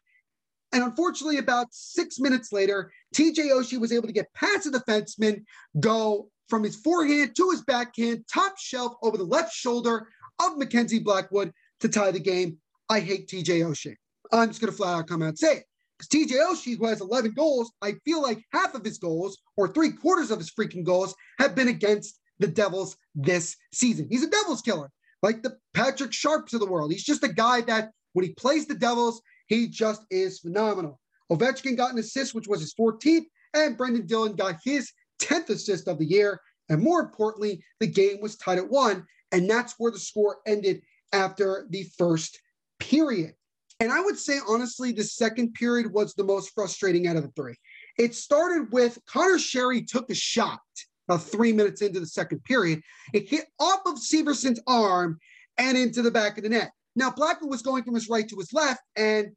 [0.72, 5.46] And unfortunately, about six minutes later, TJ Oshie was able to get past the defenseman,
[5.80, 10.08] go from his forehand to his backhand, top shelf over the left shoulder
[10.40, 12.58] of Mackenzie Blackwood to tie the game.
[12.90, 13.96] I hate TJ Oshie.
[14.32, 15.64] I'm just going to flat out come out and say it.
[15.98, 19.68] Because TJ Oshie, who has 11 goals, I feel like half of his goals, or
[19.68, 24.08] three quarters of his freaking goals, have been against the Devils this season.
[24.10, 24.92] He's a Devils killer,
[25.22, 26.92] like the Patrick Sharps of the world.
[26.92, 31.00] He's just a guy that when he plays the Devils, he just is phenomenal.
[31.32, 35.88] Ovechkin got an assist, which was his 14th, and Brendan Dillon got his 10th assist
[35.88, 36.42] of the year.
[36.70, 39.06] And more importantly, the game was tied at one.
[39.32, 42.40] And that's where the score ended after the first
[42.80, 43.34] period.
[43.80, 47.32] And I would say, honestly, the second period was the most frustrating out of the
[47.36, 47.56] three.
[47.98, 50.60] It started with Conor Sheary took a shot
[51.08, 52.82] about three minutes into the second period.
[53.14, 55.20] It hit off of Severson's arm
[55.58, 56.72] and into the back of the net.
[56.96, 58.82] Now, Blackwood was going from his right to his left.
[58.96, 59.32] And,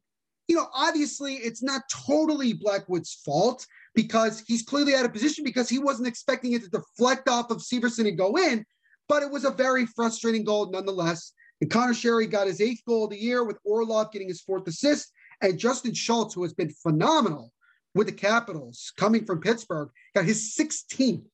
[0.47, 3.65] you know, obviously it's not totally Blackwood's fault
[3.95, 7.57] because he's clearly out of position because he wasn't expecting it to deflect off of
[7.57, 8.65] Severson and go in.
[9.07, 11.33] But it was a very frustrating goal nonetheless.
[11.61, 14.67] And Conor Sheary got his eighth goal of the year with Orlov getting his fourth
[14.67, 15.11] assist.
[15.41, 17.51] And Justin Schultz, who has been phenomenal
[17.95, 21.25] with the Capitals coming from Pittsburgh, got his 16th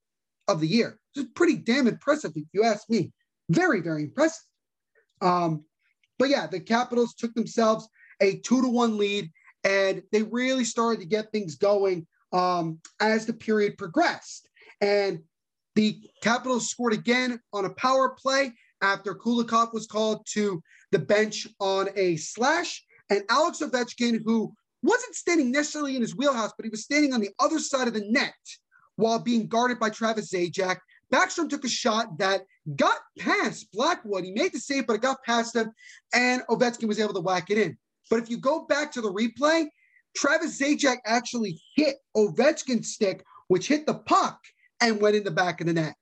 [0.47, 0.99] of the year.
[1.15, 3.11] It's pretty damn impressive, if you ask me.
[3.49, 4.43] Very, very impressive.
[5.21, 5.65] Um,
[6.17, 7.87] but yeah, the Capitals took themselves
[8.21, 9.31] a two to one lead,
[9.63, 14.49] and they really started to get things going um, as the period progressed.
[14.81, 15.21] And
[15.75, 20.61] the Capitals scored again on a power play after Kulikov was called to
[20.91, 22.83] the bench on a slash.
[23.09, 27.21] And Alex Ovechkin, who wasn't standing necessarily in his wheelhouse, but he was standing on
[27.21, 28.33] the other side of the net
[28.97, 30.77] while being guarded by Travis Zajac.
[31.13, 34.23] Backstrom took a shot that got past Blackwood.
[34.23, 35.71] He made the save, but it got past him,
[36.13, 37.77] and Ovechkin was able to whack it in.
[38.09, 39.67] But if you go back to the replay,
[40.15, 44.39] Travis Zajac actually hit Ovechkin's stick, which hit the puck
[44.81, 45.95] and went in the back of the net.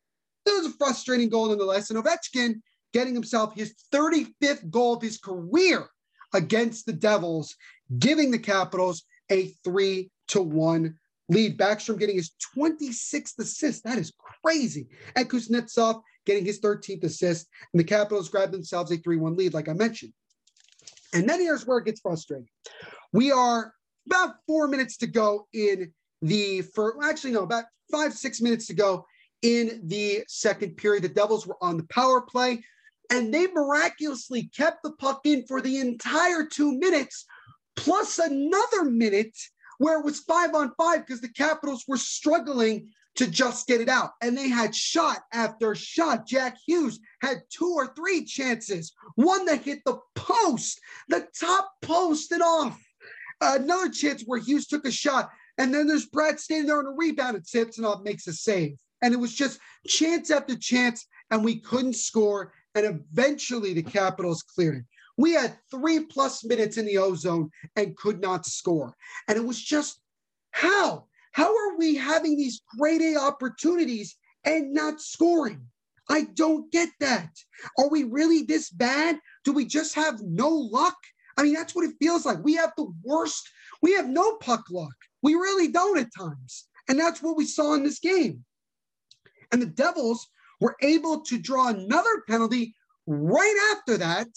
[0.45, 1.89] It was a frustrating goal nonetheless.
[1.89, 2.61] And Ovechkin
[2.93, 5.87] getting himself his 35th goal of his career
[6.33, 7.55] against the Devils,
[7.99, 10.95] giving the Capitals a three to one
[11.29, 11.57] lead.
[11.57, 13.83] Backstrom getting his 26th assist.
[13.83, 14.87] That is crazy.
[15.15, 17.47] And Kuznetsov getting his 13th assist.
[17.73, 20.13] And the Capitals grab themselves a 3 1 lead, like I mentioned.
[21.13, 22.47] And then here's where it gets frustrating.
[23.11, 23.73] We are
[24.05, 28.73] about four minutes to go in the first, actually, no, about five, six minutes to
[28.73, 29.05] go
[29.41, 31.03] in the second period.
[31.03, 32.63] The Devils were on the power play,
[33.11, 37.25] and they miraculously kept the puck in for the entire two minutes,
[37.75, 39.37] plus another minute
[39.77, 43.89] where it was five on five because the Capitals were struggling to just get it
[43.89, 44.11] out.
[44.21, 46.25] And they had shot after shot.
[46.25, 50.79] Jack Hughes had two or three chances, one that hit the post,
[51.09, 52.79] the top post and off.
[53.43, 55.29] Another chance where Hughes took a shot.
[55.57, 58.77] And then there's Bratt standing there on a rebound and Samsonov makes a save.
[59.01, 62.53] And it was just chance after chance, and we couldn't score.
[62.73, 64.85] And eventually the Capitals cleared it.
[65.17, 68.95] We had three plus minutes in the ozone and could not score.
[69.27, 69.99] And it was just
[70.51, 71.05] how?
[71.33, 75.67] How are we having these great A opportunities and not scoring?
[76.09, 77.29] I don't get that.
[77.77, 79.19] Are we really this bad?
[79.43, 80.97] Do we just have no luck?
[81.37, 82.43] I mean, that's what it feels like.
[82.43, 83.49] We have the worst,
[83.81, 84.95] we have no puck luck.
[85.21, 86.67] We really don't at times.
[86.89, 88.43] And that's what we saw in this game.
[89.51, 90.27] And the Devils
[90.59, 92.75] were able to draw another penalty
[93.07, 94.27] right after that,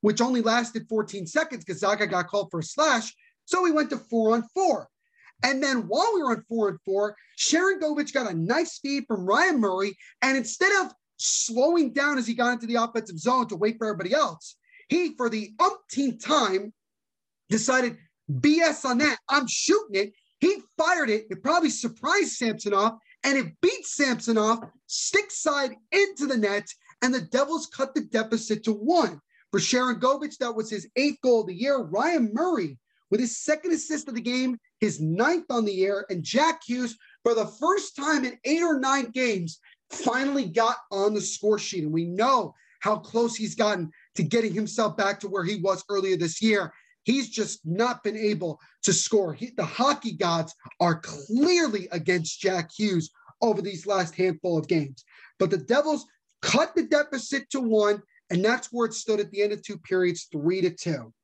[0.00, 3.14] which only lasted 14 seconds because Zaga got called for a slash.
[3.44, 4.88] So we went to four on four.
[5.44, 9.24] And then while we were on four and four, Sharangovich got a nice feed from
[9.24, 9.96] Ryan Murray.
[10.22, 13.86] And instead of slowing down as he got into the offensive zone to wait for
[13.86, 14.56] everybody else,
[14.88, 16.72] he, for the umpteenth time,
[17.48, 17.96] decided
[18.30, 19.18] BS on that.
[19.28, 20.12] I'm shooting it.
[20.40, 21.26] He fired it.
[21.30, 26.68] It probably surprised Samsonov and it beat Samsonov stick side into the net.
[27.02, 29.20] And the Devils cut the deficit to one.
[29.50, 31.78] For Sharangovich, that was his eighth goal of the year.
[31.78, 32.76] Ryan Murray,
[33.10, 36.96] with his second assist of the game, his ninth on the air, and Jack Hughes,
[37.22, 39.58] for the first time in eight or nine games,
[39.90, 41.84] finally got on the score sheet.
[41.84, 45.84] And we know how close he's gotten to getting himself back to where he was
[45.88, 46.72] earlier this year.
[47.04, 49.32] He's just not been able to score.
[49.32, 53.10] He, the hockey gods are clearly against Jack Hughes
[53.40, 55.04] over these last handful of games.
[55.38, 56.04] But the Devils
[56.42, 59.78] cut the deficit to one, and that's where it stood at the end of two
[59.78, 61.14] periods, three to two.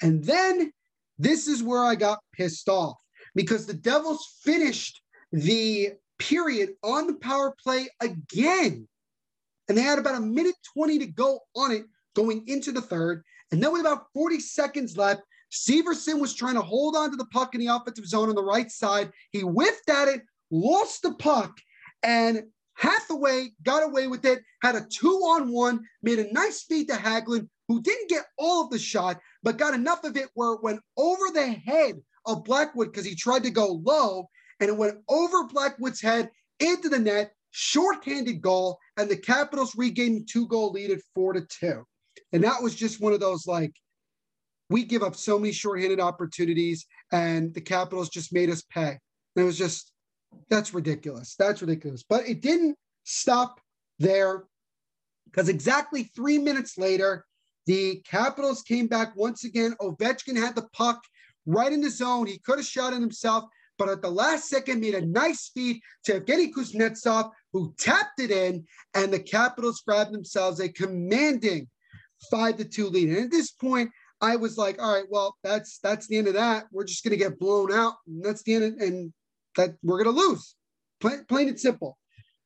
[0.00, 0.72] And then
[1.18, 2.96] this is where I got pissed off
[3.34, 8.88] because the Devils finished the period on the power play again.
[9.68, 11.84] And they had about a minute 20 to go on it
[12.18, 13.22] going into the third.
[13.52, 17.26] And then with about 40 seconds left, Severson was trying to hold on to the
[17.26, 19.12] puck in the offensive zone on the right side.
[19.30, 21.56] He whiffed at it, lost the puck,
[22.02, 22.42] and
[22.74, 26.94] Hathaway got away with it, had a two on one, made a nice feed to
[26.94, 30.62] Hagelin, who didn't get all of the shot, but got enough of it where it
[30.62, 34.28] went over the head of Blackwood because he tried to go low
[34.60, 40.28] and it went over Blackwood's head into the net, shorthanded goal, and the Capitals regained
[40.28, 41.84] two goal lead at four to two.
[42.32, 43.72] And that was just one of those like,
[44.70, 48.90] we give up so many shorthanded opportunities, and the Capitals just made us pay.
[48.90, 49.92] And it was just,
[50.50, 51.36] that's ridiculous.
[51.38, 52.04] That's ridiculous.
[52.06, 53.60] But it didn't stop
[53.98, 54.44] there
[55.24, 57.24] because exactly three minutes later,
[57.66, 59.74] the Capitals came back once again.
[59.80, 61.00] Ovechkin had the puck
[61.46, 62.26] right in the zone.
[62.26, 63.44] He could have shot it himself,
[63.78, 68.30] but at the last second made a nice feed to Evgeny Kuznetsov, who tapped it
[68.30, 71.68] in, and the Capitals grabbed themselves a commanding
[72.30, 73.08] five to two lead.
[73.08, 73.90] And at this point,
[74.20, 76.66] I was like, all right, well, that's that's the end of that.
[76.72, 77.94] We're just gonna get blown out.
[78.06, 79.12] And that's the end, of, and
[79.56, 80.54] that we're gonna lose.
[81.00, 81.98] Plain, plain and simple.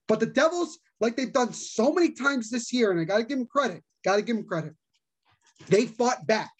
[0.08, 3.38] But the Devils, like they've done so many times this year, and I gotta give
[3.38, 4.74] them credit, gotta give them credit.
[5.68, 6.50] They fought back.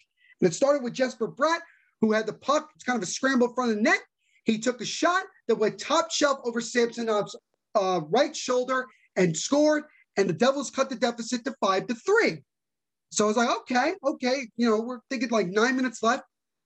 [0.41, 1.59] And it started with Jesper Bratt,
[2.01, 2.69] who had the puck.
[2.75, 4.01] It's kind of a scramble in front of the net.
[4.45, 7.35] He took a shot that went top shelf over Samsonov's
[7.75, 9.83] uh, right shoulder and scored.
[10.17, 12.43] And the Devils cut the deficit to five to three.
[13.13, 14.47] So I was like, okay, okay.
[14.57, 16.23] You know, we're thinking like nine minutes left,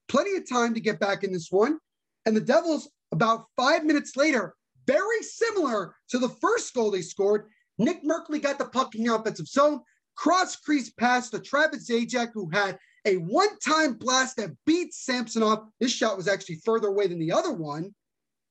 [0.07, 1.77] plenty of time to get back in this one.
[2.25, 7.49] And the Devils, about five minutes later, very similar to the first goal they scored,
[7.77, 9.81] Nick Merkley got the puck in the offensive zone,
[10.15, 15.67] cross crease pass to Travis Zajac, who had a one time blast that beat Samsonov.
[15.81, 17.93] This shot was actually further away than the other one.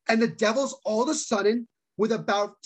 [0.09, 1.67] And the Devils, all of a sudden,
[1.97, 2.57] with about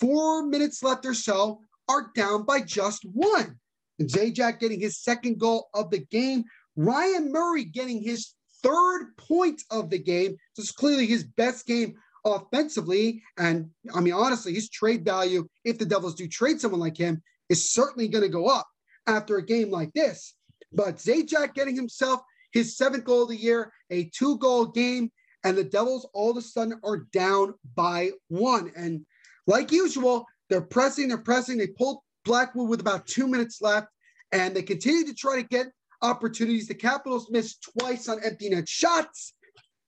[0.00, 3.58] four minutes left or so, are down by just one.
[4.00, 6.44] Zajac getting his second goal of the game.
[6.76, 10.36] Ryan Murray getting his third point of the game.
[10.56, 11.94] This is clearly his best game
[12.24, 13.22] offensively.
[13.36, 17.22] And I mean, honestly, his trade value, if the Devils do trade someone like him,
[17.48, 18.68] is certainly going to go up
[19.06, 20.34] after a game like this.
[20.72, 22.20] But Zajac getting himself
[22.52, 25.10] his seventh goal of the year, a two goal game,
[25.44, 28.72] and the Devils all of a sudden are down by one.
[28.76, 29.06] And
[29.46, 31.58] like usual, they're pressing, they're pressing.
[31.58, 33.88] They pulled Blackwood with about two minutes left,
[34.32, 35.68] and they continue to try to get
[36.02, 36.68] opportunities.
[36.68, 39.32] The Capitals missed twice on empty net shots,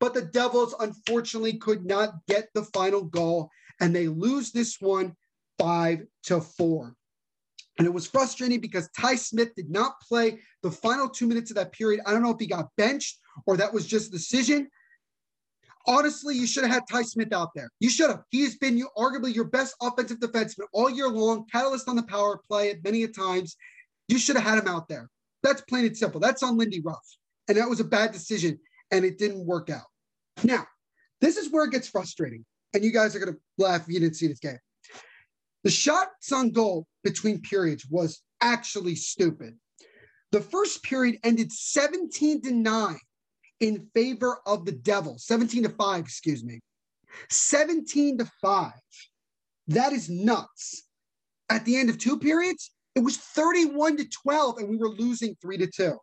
[0.01, 5.15] but the Devils unfortunately could not get the final goal, and they lose this one
[5.59, 6.95] five to four.
[7.79, 11.57] And it was frustrating because Ty Smith did not play the final two minutes of
[11.57, 12.01] that period.
[12.07, 14.69] I don't know if he got benched or that was just a decision.
[15.87, 17.71] Honestly, you should have had Ty Smith out there.
[17.81, 18.23] You should have.
[18.31, 22.03] He has been you, arguably your best offensive defenseman all year long, catalyst on the
[22.03, 23.57] power play many a times.
[24.09, 25.09] You should have had him out there.
[25.43, 26.21] That's plain and simple.
[26.21, 27.07] That's on Lindy Ruff.
[27.49, 28.59] And that was a bad decision,
[28.91, 29.87] and it didn't work out.
[30.45, 30.67] Now,
[31.21, 32.45] this is where it gets frustrating.
[32.73, 34.59] And you guys are going to laugh if you didn't see this game.
[35.65, 39.59] The shots on goal between periods was actually stupid.
[40.33, 42.99] The first period ended 17 to 9
[43.61, 46.61] in favor of the devil 17 to 5, excuse me.
[47.29, 48.73] 17 to 5.
[49.69, 50.85] That is nuts.
[51.49, 55.37] At the end of two periods, it was 31 to 12, and we were losing
[55.41, 55.99] 3 to 2.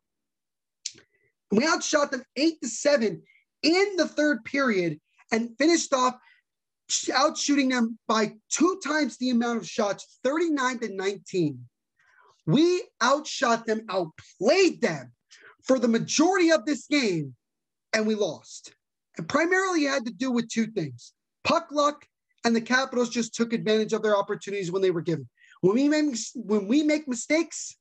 [1.51, 3.22] We outshot them 8 to 7
[3.64, 4.99] in the third period
[5.32, 6.16] and finished off
[7.14, 11.60] out shooting them by two times the amount of shots, 39 to 19.
[12.45, 15.12] We outshot them, outplayed them
[15.64, 17.36] for the majority of this game,
[17.97, 18.73] and we lost.
[19.17, 22.05] And primarily had to do with two things puck luck,
[22.45, 25.27] and the Capitals just took advantage of their opportunities when they were given.
[25.61, 27.75] When we make, when we make mistakes,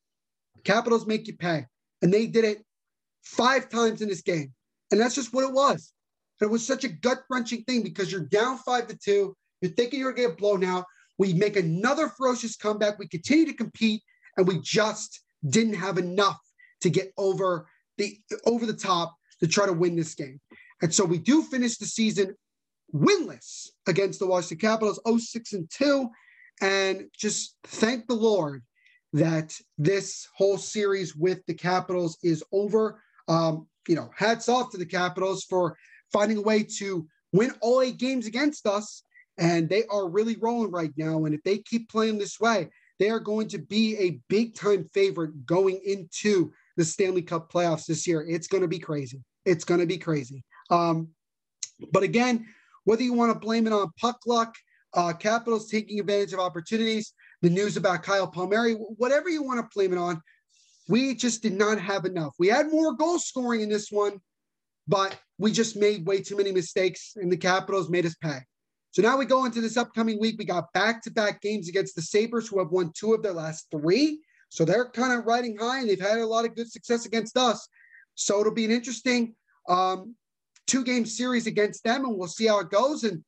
[0.65, 1.67] Capitals make you pay.
[2.01, 2.65] And they did it
[3.23, 4.53] five times in this game.
[4.91, 5.93] And that's just what it was.
[6.41, 9.37] And It was such a gut wrenching thing because you're down five to two.
[9.61, 10.85] You're thinking you're going to get blown out.
[11.19, 12.99] We make another ferocious comeback.
[12.99, 14.03] We continue to compete,
[14.37, 16.41] and we just didn't have enough
[16.83, 20.41] to get over the over the top to try to win this game.
[20.83, 22.35] And so we do finish the season
[22.95, 26.09] winless against the Washington Capitals, 06 and 2.
[26.61, 28.63] And just thank the Lord
[29.13, 33.03] that this whole series with the Capitals is over.
[33.29, 35.77] Um, you know, hats off to the Capitals for
[36.13, 39.03] finding a way to win all eight games against us.
[39.39, 41.25] And they are really rolling right now.
[41.25, 44.85] And if they keep playing this way, they are going to be a big time
[44.85, 48.25] favorite going into the Stanley Cup playoffs this year.
[48.29, 49.23] It's going to be crazy.
[49.45, 50.45] It's going to be crazy.
[50.71, 51.09] Um,
[51.93, 52.47] but again,
[52.85, 54.55] whether you want to blame it on puck luck,
[54.95, 57.13] uh, Capitals taking advantage of opportunities,
[57.43, 60.21] the news about Kyle Palmieri, whatever you want to blame it on,
[60.89, 62.35] we just did not have enough.
[62.39, 64.21] We had more goal scoring in this one,
[64.87, 68.39] but we just made way too many mistakes, and the Capitals made us pay.
[68.93, 70.37] So now we go into this upcoming week.
[70.39, 73.35] We got back to back games against the Sabres, who have won two of their
[73.35, 74.21] last three.
[74.49, 77.37] So they're kind of riding high, and they've had a lot of good success against
[77.37, 77.69] us.
[78.15, 79.35] So it'll be an interesting
[79.69, 80.15] um,
[80.67, 83.05] two game series against them, and we'll see how it goes.
[83.05, 83.25] And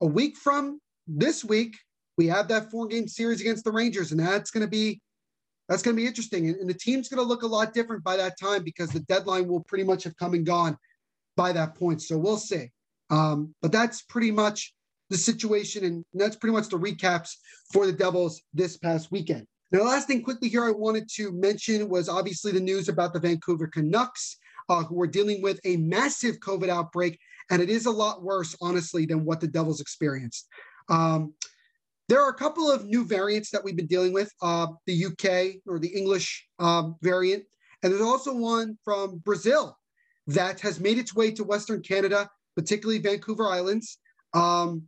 [0.00, 1.76] a week from this week,
[2.18, 5.00] we have that four game series against the Rangers, and that's going to be
[5.68, 6.48] that's going to be interesting.
[6.48, 9.48] And, the team's going to look a lot different by that time because the deadline
[9.48, 10.76] will pretty much have come and gone
[11.36, 12.02] by that point.
[12.02, 12.70] So we'll see.
[13.10, 14.74] Um, but that's pretty much
[15.08, 17.36] the situation, and that's pretty much the recaps
[17.72, 19.46] for the Devils this past weekend.
[19.72, 23.18] The last thing quickly here I wanted to mention was obviously the news about the
[23.18, 24.36] Vancouver Canucks,
[24.68, 27.18] uh, who are dealing with a massive COVID outbreak,
[27.50, 30.46] and it is a lot worse, honestly, than what the Devils experienced.
[30.90, 31.32] Um,
[32.10, 35.62] there are a couple of new variants that we've been dealing with uh, the UK
[35.66, 37.42] or the English um, variant,
[37.82, 39.78] and there's also one from Brazil
[40.26, 43.96] that has made its way to Western Canada, particularly Vancouver Islands.
[44.34, 44.82] Um,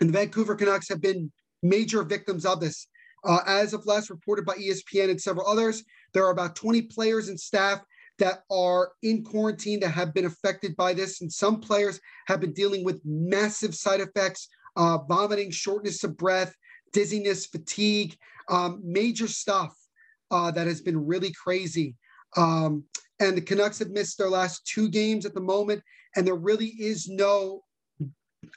[0.00, 1.30] and the Vancouver Canucks have been
[1.62, 2.88] major victims of this.
[3.24, 7.28] Uh, as of last reported by ESPN and several others, there are about 20 players
[7.28, 7.80] and staff
[8.18, 11.20] that are in quarantine that have been affected by this.
[11.20, 16.54] And some players have been dealing with massive side effects, uh, vomiting, shortness of breath,
[16.92, 18.16] dizziness, fatigue,
[18.48, 19.74] um, major stuff
[20.30, 21.94] uh, that has been really crazy.
[22.36, 22.84] Um,
[23.20, 25.82] and the Canucks have missed their last two games at the moment,
[26.16, 27.62] and there really is no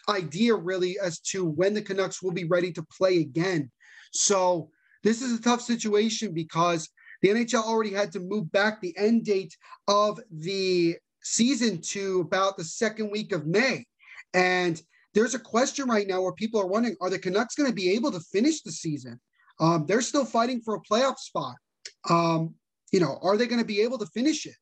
[0.09, 3.72] idea really as to when the Canucks will be ready to play again.
[4.16, 4.70] So
[5.03, 6.89] this is a tough situation because
[7.22, 9.55] the NHL already had to move back the end date
[9.88, 13.86] of the season to about the second week of May.
[14.34, 14.82] And
[15.13, 17.91] there's a question right now where people are wondering are the Canucks going to be
[17.91, 19.20] able to finish the season?
[19.59, 21.55] Um, they're still fighting for a playoff spot.
[22.09, 22.55] Um,
[22.91, 24.55] you know, are they going to be able to finish it?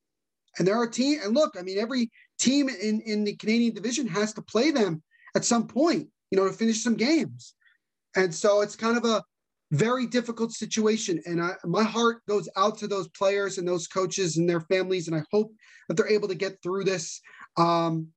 [0.58, 4.08] And there are team and look, I mean, every team in in the Canadian division
[4.08, 5.02] has to play them
[5.36, 7.56] at some point, you know, to finish some games.
[8.16, 9.24] And so it's kind of a
[9.74, 11.22] very difficult situation.
[11.26, 15.08] And I, my heart goes out to those players and those coaches and their families.
[15.08, 15.52] And I hope
[15.88, 17.20] that they're able to get through this
[17.58, 18.08] um,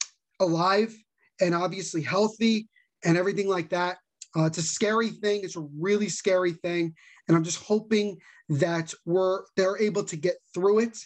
[0.41, 0.95] alive
[1.41, 2.69] and obviously healthy
[3.05, 3.97] and everything like that.
[4.37, 5.41] Uh, it's a scary thing.
[5.43, 6.95] It's a really scary thing.
[7.27, 10.97] And I'm just hoping that we're they're able to get through it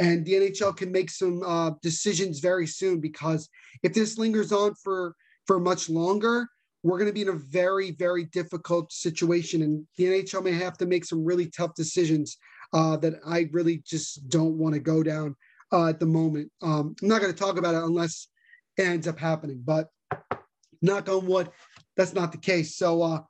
[0.00, 3.48] and the NHL can make some uh, decisions very soon because
[3.82, 5.14] if this lingers on for
[5.46, 6.48] for much longer,
[6.82, 10.78] we're going to be in a very very difficult situation, and the NHL may have
[10.78, 12.36] to make some really tough decisions
[12.72, 15.36] uh, that I really just don't want to go down
[15.72, 16.50] uh, at the moment.
[16.62, 18.28] Um, I'm not going to talk about it unless
[18.76, 19.62] it ends up happening.
[19.64, 19.88] But
[20.82, 21.50] knock on wood,
[21.96, 22.76] that's not the case.
[22.76, 23.20] So uh,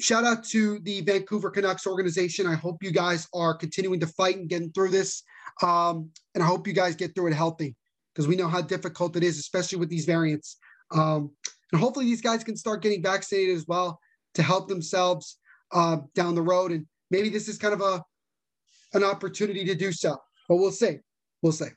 [0.00, 2.46] shout out to the Vancouver Canucks organization.
[2.46, 5.22] I hope you guys are continuing to fight and getting through this.
[5.62, 7.76] Um, and I hope you guys get through it healthy
[8.14, 10.56] because we know how difficult it is, especially with these variants.
[10.90, 11.30] Um,
[11.72, 14.00] and hopefully these guys can start getting vaccinated as well
[14.34, 15.38] to help themselves
[15.72, 16.72] uh, down the road.
[16.72, 18.04] And maybe this is kind of a
[18.94, 20.16] an opportunity to do so.
[20.48, 20.98] But we'll see.
[21.42, 21.68] We'll see.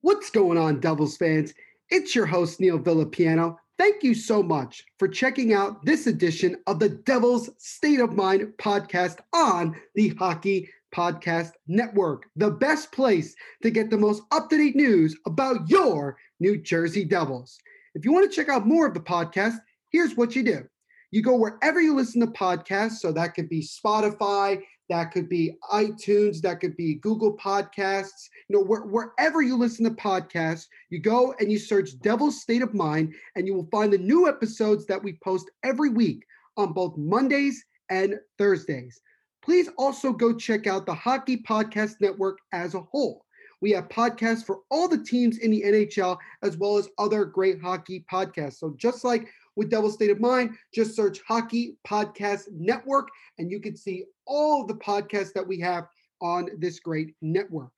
[0.00, 1.52] What's going on, Devils fans?
[1.90, 3.56] It's your host, Neil Villapiano.
[3.78, 8.52] Thank you so much for checking out this edition of the Devil's State of Mind
[8.58, 14.56] podcast on the Hockey Podcast Network, the best place to get the most up to
[14.56, 17.58] date news about your New Jersey Devils.
[17.96, 19.56] If you want to check out more of the podcast,
[19.90, 20.68] here's what you do
[21.12, 22.98] you go wherever you listen to podcasts.
[22.98, 28.28] So that could be Spotify, that could be iTunes, that could be Google Podcasts.
[28.48, 32.60] You know, where, wherever you listen to podcasts, you go and you search Devil's State
[32.60, 36.22] of Mind, and you will find the new episodes that we post every week
[36.58, 39.00] on both Mondays and Thursdays.
[39.42, 43.24] Please also go check out the Hockey Podcast Network as a whole.
[43.60, 47.60] We have podcasts for all the teams in the NHL, as well as other great
[47.60, 48.58] hockey podcasts.
[48.58, 53.60] So just like with Devil State of Mind, just search Hockey Podcast Network and you
[53.60, 55.86] can see all the podcasts that we have
[56.20, 57.72] on this great network.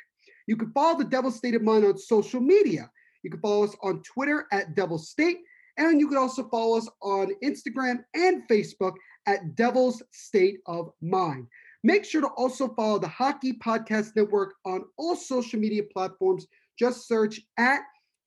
[0.46, 2.90] You can follow the Devil State of Mind on social media.
[3.22, 5.38] You can follow us on Twitter at Devil State,
[5.76, 8.94] and you can also follow us on Instagram and Facebook
[9.26, 11.46] at Devil's State of Mind.
[11.84, 16.46] Make sure to also follow the Hockey Podcast Network on all social media platforms.
[16.78, 17.80] Just search at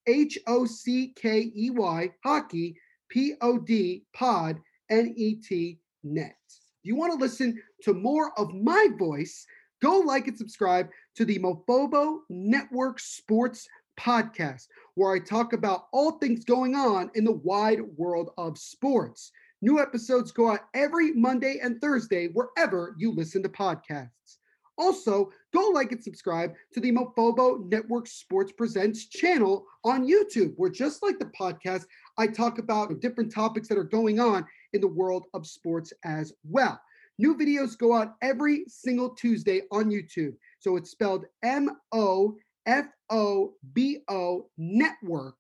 [0.08, 2.78] H O C K E Y Hockey
[3.10, 4.58] P O D Pod
[4.90, 6.36] N E T Net.
[6.48, 9.46] If you want to listen to more of my voice,
[9.82, 13.68] go like and subscribe to the Mofobo Network Sports
[14.00, 19.32] Podcast, where I talk about all things going on in the wide world of sports.
[19.62, 24.38] New episodes go out every Monday and Thursday, wherever you listen to podcasts.
[24.78, 30.72] Also, go like and subscribe to the Mofobo Network Sports Presents channel on YouTube, where
[30.72, 31.84] just like the podcast,
[32.18, 36.34] I talk about different topics that are going on in the world of sports as
[36.44, 36.82] well.
[37.20, 40.34] New videos go out every single Tuesday on YouTube.
[40.58, 42.36] So it's spelled M O
[42.66, 45.38] F O B O Network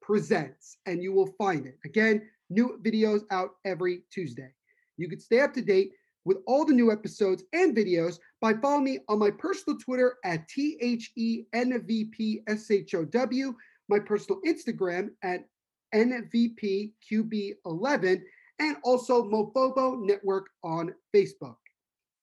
[0.00, 1.78] Presents, and you will find it.
[1.84, 4.52] Again, new videos out every Tuesday.
[4.96, 5.92] You can stay up to date
[6.24, 10.48] with all the new episodes and videos by following me on my personal Twitter at
[10.48, 13.54] T H E N V P S H O W,
[13.88, 15.44] my personal Instagram at
[15.94, 18.22] NVPQB11,
[18.58, 21.56] and also Mofobo Network on Facebook.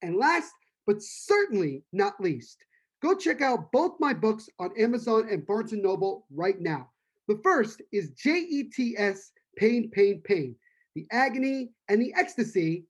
[0.02, 0.52] And last
[0.86, 2.64] but certainly not least,
[3.02, 6.92] go check out both my books on Amazon and Barnes & Noble right now.
[7.28, 10.56] The first is JETS Pain, Pain, Pain,
[10.96, 12.86] the agony and the ecstasy,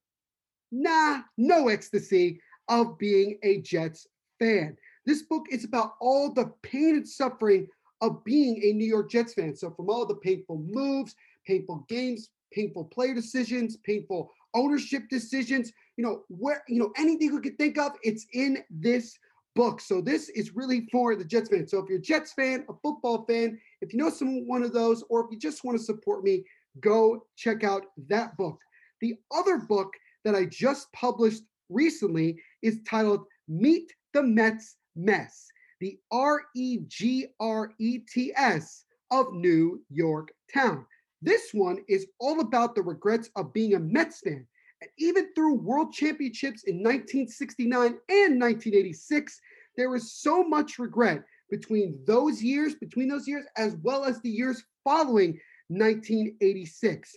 [0.72, 4.08] nah, no ecstasy, of being a Jets
[4.40, 4.76] fan.
[5.06, 7.68] This book is about all the pain and suffering
[8.02, 9.56] of being a New York Jets fan.
[9.56, 16.04] So, from all the painful moves, painful games, painful player decisions, painful ownership decisions, you
[16.04, 19.18] know, where, you know, anything you could think of, it's in this
[19.56, 19.82] book.
[19.82, 21.68] So, this is really for the Jets fan.
[21.68, 24.74] So, if you're a Jets fan, a football fan, if you know someone one of
[24.74, 26.44] those, or if you just want to support me,
[26.80, 28.60] go check out that book.
[29.02, 29.94] The other book
[30.24, 35.50] that I just published recently is titled Meet the Mets Mess
[35.80, 40.86] the R E G R E T S of New York Town.
[41.22, 44.48] This one is all about the regrets of being a Mets fan.
[44.86, 49.42] And even through world championships in 1969 and 1986,
[49.76, 54.30] there was so much regret between those years, between those years, as well as the
[54.30, 57.16] years following 1986.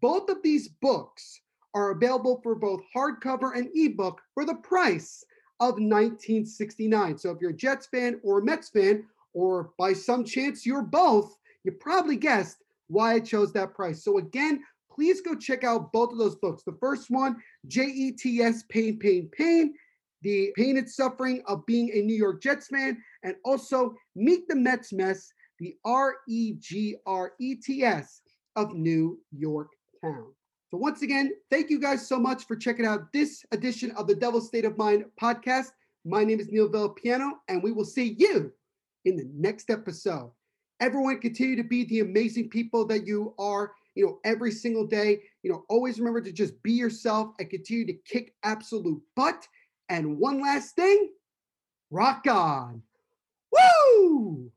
[0.00, 1.40] Both of these books
[1.74, 5.24] are available for both hardcover and ebook for the price
[5.60, 7.18] of 1969.
[7.18, 10.82] So if you're a Jets fan or a Mets fan, or by some chance you're
[10.82, 12.58] both, you probably guessed
[12.88, 14.04] why I chose that price.
[14.04, 14.62] So again,
[14.96, 16.62] please go check out both of those books.
[16.64, 17.36] The first one,
[17.68, 19.74] JETS Pain, Pain, Pain,
[20.22, 24.56] the pain and suffering of being a New York Jets fan, and also Meet the
[24.56, 28.22] Mets Mess, the R E G R E T S
[28.56, 29.68] of New York
[30.02, 30.32] Town.
[30.70, 34.16] So, once again, thank you guys so much for checking out this edition of the
[34.16, 35.68] Devil State of Mind podcast.
[36.04, 38.52] My name is Neil Villapiano, and we will see you
[39.04, 40.32] in the next episode.
[40.80, 45.22] Everyone, continue to be the amazing people that you are, you know, every single day.
[45.42, 49.48] You know, always remember to just be yourself and continue to kick absolute butt.
[49.88, 51.10] And one last thing
[51.90, 52.82] rock on.
[53.52, 54.52] Woo!